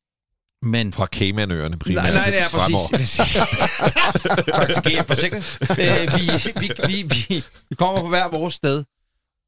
[0.64, 2.04] Men Fra Caymanøerne primært.
[2.04, 2.88] Nej, nej, det er fremover.
[2.92, 3.18] præcis.
[4.58, 5.44] tak til GF Forsikring.
[5.84, 6.24] Øh, vi,
[6.62, 8.84] vi, vi, vi, vi kommer på hver vores sted,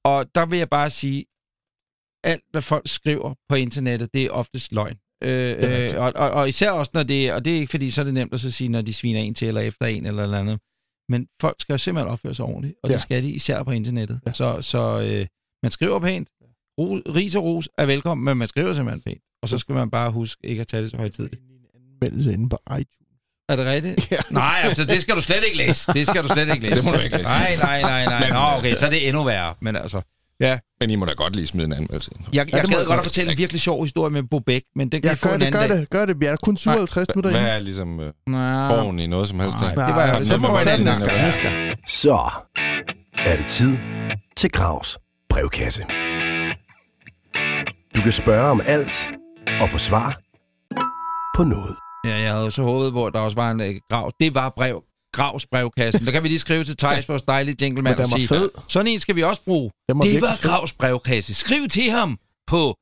[0.06, 1.26] og der vil jeg bare sige,
[2.24, 4.98] alt hvad folk skriver på internettet, det er oftest løgn.
[5.24, 8.02] Øh, øh, og, og, og især også, når det og det er ikke fordi, så
[8.02, 10.24] er det nemt at så sige, når de sviner en til, eller efter en, eller
[10.24, 10.60] eller andet.
[11.10, 12.94] Men folk skal jo simpelthen opføre sig ordentligt, og ja.
[12.94, 14.20] Det skal de især på internettet.
[14.28, 14.34] Ja.
[14.34, 15.26] Så, så øh,
[15.64, 16.30] man skriver pænt,
[17.16, 19.22] ris og ros er velkommen, men man skriver simpelthen pænt.
[19.46, 21.42] Og så skal man bare huske ikke at tage det så højtidligt.
[22.02, 22.88] Anmeldelse inde på iTunes.
[23.50, 24.12] Er det rigtigt?
[24.12, 24.18] Ja.
[24.42, 25.94] Nej, altså det skal du slet ikke læse.
[25.94, 26.76] Det skal du slet ikke læse.
[26.76, 27.24] Det må du ikke læse.
[27.30, 28.30] Nej, nej, nej, nej.
[28.30, 29.54] Nå, okay, så er det endnu værre.
[29.62, 30.02] Men altså,
[30.80, 32.26] Men I må da godt lige smide en anmeldelse ind.
[32.34, 34.64] jeg, Ja, jeg det må gad godt at fortælle en virkelig sjov historie med Bobæk,
[34.76, 35.78] men den kan Ja, jeg få gør en det, anden gør dag.
[35.80, 36.20] det, gør det.
[36.20, 37.52] Vi er der kun 57 minutter Hvad inde.
[37.52, 40.52] er ligesom øh, oven i noget som helst Nej, det var jeg- det så må
[40.54, 40.86] man den.
[40.86, 41.78] Næste gang.
[41.88, 42.20] Så
[43.18, 43.78] er det tid
[44.38, 44.98] til Gravs
[45.30, 45.86] brevkasse.
[47.96, 49.10] Du kan spørge om alt
[49.62, 50.20] og få svar
[51.36, 51.76] på noget.
[52.06, 54.12] Ja, jeg havde så håbet på, at der også var en øh, grav.
[54.20, 54.84] Det var brev.
[55.14, 56.06] Gravs brevkassen.
[56.06, 58.50] Der kan vi lige skrive til Thijs, vores dejlige gentleman, den og sige, fed.
[58.68, 59.72] sådan en skal vi også bruge.
[59.90, 60.50] Var Det var fed.
[60.50, 61.34] Gravs brevkasse.
[61.34, 62.18] Skriv til ham
[62.48, 62.76] på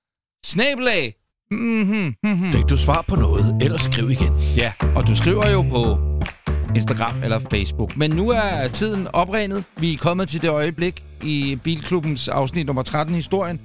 [0.45, 1.15] snabelag.
[1.51, 2.51] Mm-hmm, mm-hmm.
[2.51, 4.33] Fik du svar på noget, ellers skriv igen.
[4.57, 5.97] Ja, og du skriver jo på
[6.75, 7.97] Instagram eller Facebook.
[7.97, 9.63] Men nu er tiden opregnet.
[9.77, 13.61] Vi er kommet til det øjeblik i Bilklubbens afsnit nummer 13 historien,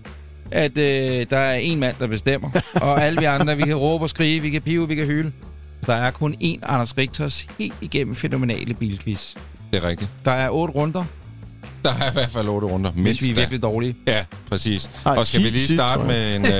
[0.50, 2.50] at øh, der er en mand, der bestemmer.
[2.74, 5.32] og alle vi andre, vi kan råbe og skrige, vi kan pive, vi kan hyle.
[5.86, 9.34] Der er kun én Anders Richters helt igennem fænomenale bilquiz.
[9.72, 10.10] Det er rigtigt.
[10.24, 11.04] Der er otte runder,
[11.84, 12.90] Der er i hvert fald otte runder.
[12.90, 13.96] hvis Mindst vi er virkelig dårlige.
[14.06, 14.90] Ja, præcis.
[15.06, 16.46] Ej, og skal 10 vi lige starte med en...
[16.46, 16.52] Øh,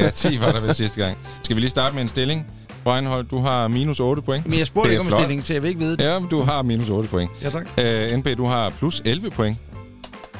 [0.00, 1.16] ja, 10 var der ved sidste gang.
[1.42, 2.46] Skal vi lige starte med en stilling?
[2.84, 4.46] Breinholt, du har minus 8 point.
[4.46, 6.04] Men jeg spurgte ikke om stillingen, så jeg vil ikke vide det.
[6.04, 7.30] Ja, men du har minus 8 point.
[7.42, 7.66] Ja, tak.
[7.78, 9.58] Øh, NB, du har plus 11 point.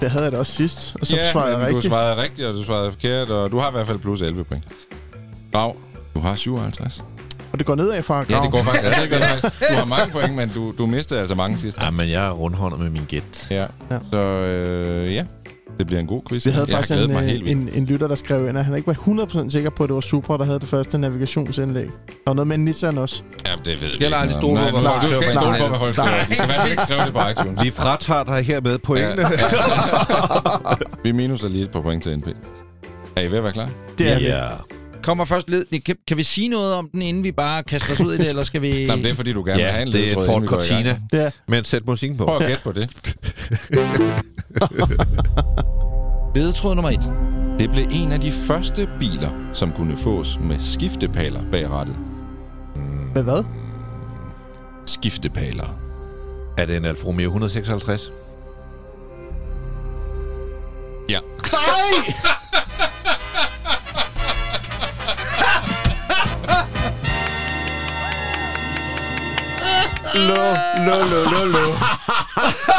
[0.00, 1.90] Det havde jeg da også sidst, og så ja, svarede jeg men du rigtigt.
[1.92, 4.64] svarede rigtigt, og du svarede forkert, og du har i hvert fald plus 11 point.
[5.52, 5.76] Grav,
[6.14, 7.04] du har 57.
[7.52, 8.42] Og det går nedad fra Ja, Grav.
[8.44, 8.84] det går faktisk.
[8.84, 9.70] Altså, det går faktisk.
[9.70, 12.30] Du har mange point, men du, du mistede altså mange sidste Ja, men jeg er
[12.30, 13.46] rundhåndet med min gæt.
[13.50, 13.66] Ja.
[13.90, 13.98] Ja.
[14.10, 15.24] Så øh, ja,
[15.78, 16.46] det bliver en god quiz.
[16.46, 18.58] Vi havde jeg har faktisk en, mig øh, helt en, en lytter, der skrev ind,
[18.58, 18.94] at han ikke var
[19.46, 21.84] 100% sikker på, at det var Supra, der havde det første navigationsindlæg.
[21.84, 23.22] Der var noget med Nissan også.
[23.46, 24.68] Ja, det ved Skal vi heller ikke aldrig noget om.
[24.68, 26.28] stole på, hvad du folk skal ikke stole på, hvad folk skriver.
[26.28, 27.62] Vi skal fald ikke skrive det på iTunes.
[27.64, 29.24] Vi fratager dig hermed pointene.
[31.04, 32.26] Vi minuser lige et par point til NP.
[33.16, 33.70] Er I ved at være klar?
[33.98, 34.24] Det er vi.
[34.24, 34.42] Ja.
[35.02, 35.64] Kommer først led.
[35.86, 38.28] Kan, kan vi sige noget om den, inden vi bare kaster os ud i det,
[38.28, 38.70] eller skal vi...
[38.86, 40.26] Nej, men det er fordi, du gerne vil have Ja, en det er ledtråd, en
[40.26, 40.46] Ford vi.
[40.46, 40.98] Cortina.
[41.12, 41.30] Det er.
[41.48, 42.24] Men sæt musikken på.
[42.26, 43.14] Prøv at gætte på det.
[46.34, 47.12] Ledetråd nummer et.
[47.58, 51.96] Det blev en af de første biler, som kunne fås med skiftepaler bag rattet.
[53.14, 53.44] Med hvad?
[54.86, 55.78] Skiftepaler.
[56.58, 58.12] Er det en Alfa Romeo 156?
[61.08, 61.18] Ja.
[61.52, 61.58] Lo,
[70.18, 70.44] lo,
[70.86, 70.96] lo,
[71.32, 71.66] lo, lo.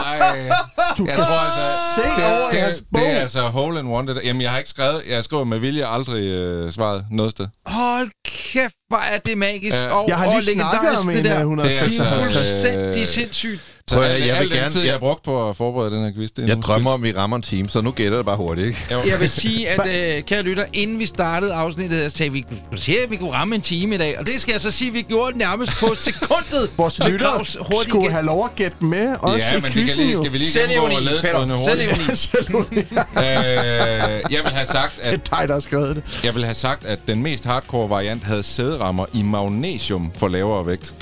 [0.06, 0.50] Ej,
[0.98, 1.96] Du jeg kan tror altså...
[1.96, 3.02] se det, over det, jeres det, bog.
[3.02, 4.08] det er altså hole in one.
[4.08, 4.22] Det der.
[4.26, 5.02] Jamen, jeg har ikke skrevet...
[5.10, 7.48] Jeg skriver med vilje aldrig øh, svaret noget sted.
[7.66, 9.88] Hold kæft, hvor er det magisk Ja.
[9.96, 11.32] og, Jeg har og lige snakket legendarisk, om det en der.
[11.32, 11.98] af Det er 156.
[11.98, 13.62] Det er altså, fuldstændig øh, sindssygt.
[13.90, 15.56] Så Prøv at- jeg al vil den gerne- tid, jeg jeg- har brugt på at
[15.58, 17.92] forberede den her quiz, det er Jeg drømmer om, vi rammer en time, så nu
[17.92, 18.80] gætter det bare hurtigt, ikke?
[18.92, 18.98] Jo.
[19.10, 19.80] Jeg vil sige, at
[20.18, 23.32] øh, kære lytter, inden vi startede afsnittet, så sagde vi, du siger, at vi kunne
[23.32, 24.20] ramme en time i dag.
[24.20, 26.70] Og det skal jeg så sige, at vi gjorde det nærmest på sekundet.
[26.78, 28.12] Vores lytter skulle igen.
[28.12, 30.60] have lov at gætte med, også Ja, i men kan quizzen lige, skal vi lige
[30.60, 31.96] gennemgå Selvironi, ledetrådene Peter.
[31.98, 32.18] hurtigt.
[32.18, 32.78] Selvironi.
[33.28, 36.04] øh, jeg vil have sagt, Det er at dig, der har skrevet det.
[36.24, 40.66] jeg vil have sagt, at den mest hardcore variant havde sæderammer i magnesium for lavere
[40.68, 40.94] vægt.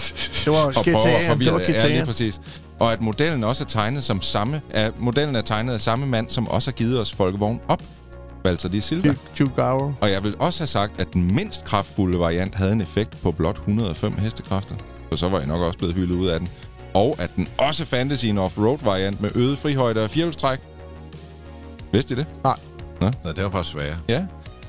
[0.46, 0.92] Det var at GTA.
[0.92, 1.70] Det var det.
[1.70, 2.06] Ja, lige GTA.
[2.06, 2.40] præcis.
[2.80, 4.62] Og at modellen også er tegnet som samme...
[4.70, 7.84] Er, modellen er tegnet af samme mand, som også har givet os Folkevogn op.
[8.46, 9.16] Altså de Silva.
[10.02, 13.32] Og jeg vil også have sagt, at den mindst kraftfulde variant havde en effekt på
[13.32, 14.76] blot 105 hestekræfter.
[15.12, 16.50] Så så var jeg nok også blevet hyldet ud af den.
[16.94, 20.60] Og at den også fandtes i en off-road variant med øget frihøjde og firehjulstræk.
[21.92, 22.26] Vidste I det?
[23.02, 23.96] Nå, det var faktisk svære.
[24.10, 24.26] Ja.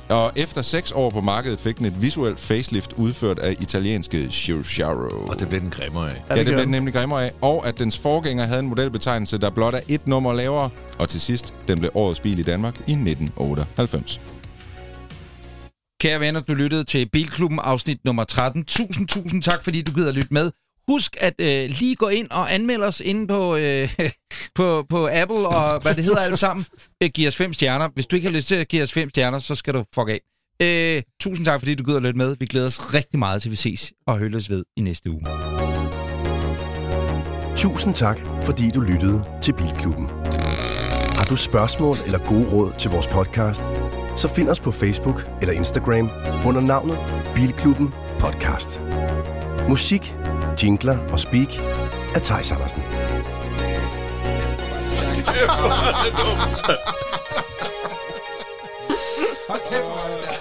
[0.09, 5.27] Og efter seks år på markedet fik den et visuelt facelift udført af italienske Giugiaro.
[5.29, 6.23] Og det blev den grimmere af.
[6.31, 6.71] Ja, det gør blev den den.
[6.71, 7.33] nemlig grimmere af.
[7.41, 10.71] Og at dens forgænger havde en modelbetegnelse, der blot er et nummer lavere.
[10.99, 14.21] Og til sidst, den blev årets bil i Danmark i 1998.
[16.01, 18.65] Kære venner, du lyttede til Bilklubben afsnit nummer 13.
[18.65, 20.51] Tusind, tusind tak, fordi du gider lytte med.
[20.89, 23.95] Husk at øh, lige gå ind og anmelde os inde på, øh,
[24.55, 26.67] på, på Apple og hvad det hedder alt sammen.
[27.03, 27.89] Øh, giv os fem stjerner.
[27.95, 30.09] Hvis du ikke har lyst til at give os fem stjerner, så skal du fuck
[30.09, 30.21] af.
[30.63, 32.37] Øh, tusind tak, fordi du gider lytte med.
[32.41, 35.27] Vi glæder os rigtig meget til, vi ses og høres ved i næste uge.
[37.57, 40.07] Tusind tak, fordi du lyttede til Bilklubben.
[41.17, 43.63] Har du spørgsmål eller gode råd til vores podcast?
[44.17, 46.11] Så find os på Facebook eller Instagram
[46.47, 46.99] under navnet
[47.35, 48.81] Bilklubben Podcast.
[49.69, 50.15] Musik,
[50.63, 51.49] jingler og speak
[52.15, 52.83] af Thijs Andersen.
[59.49, 60.36] Hold kæft,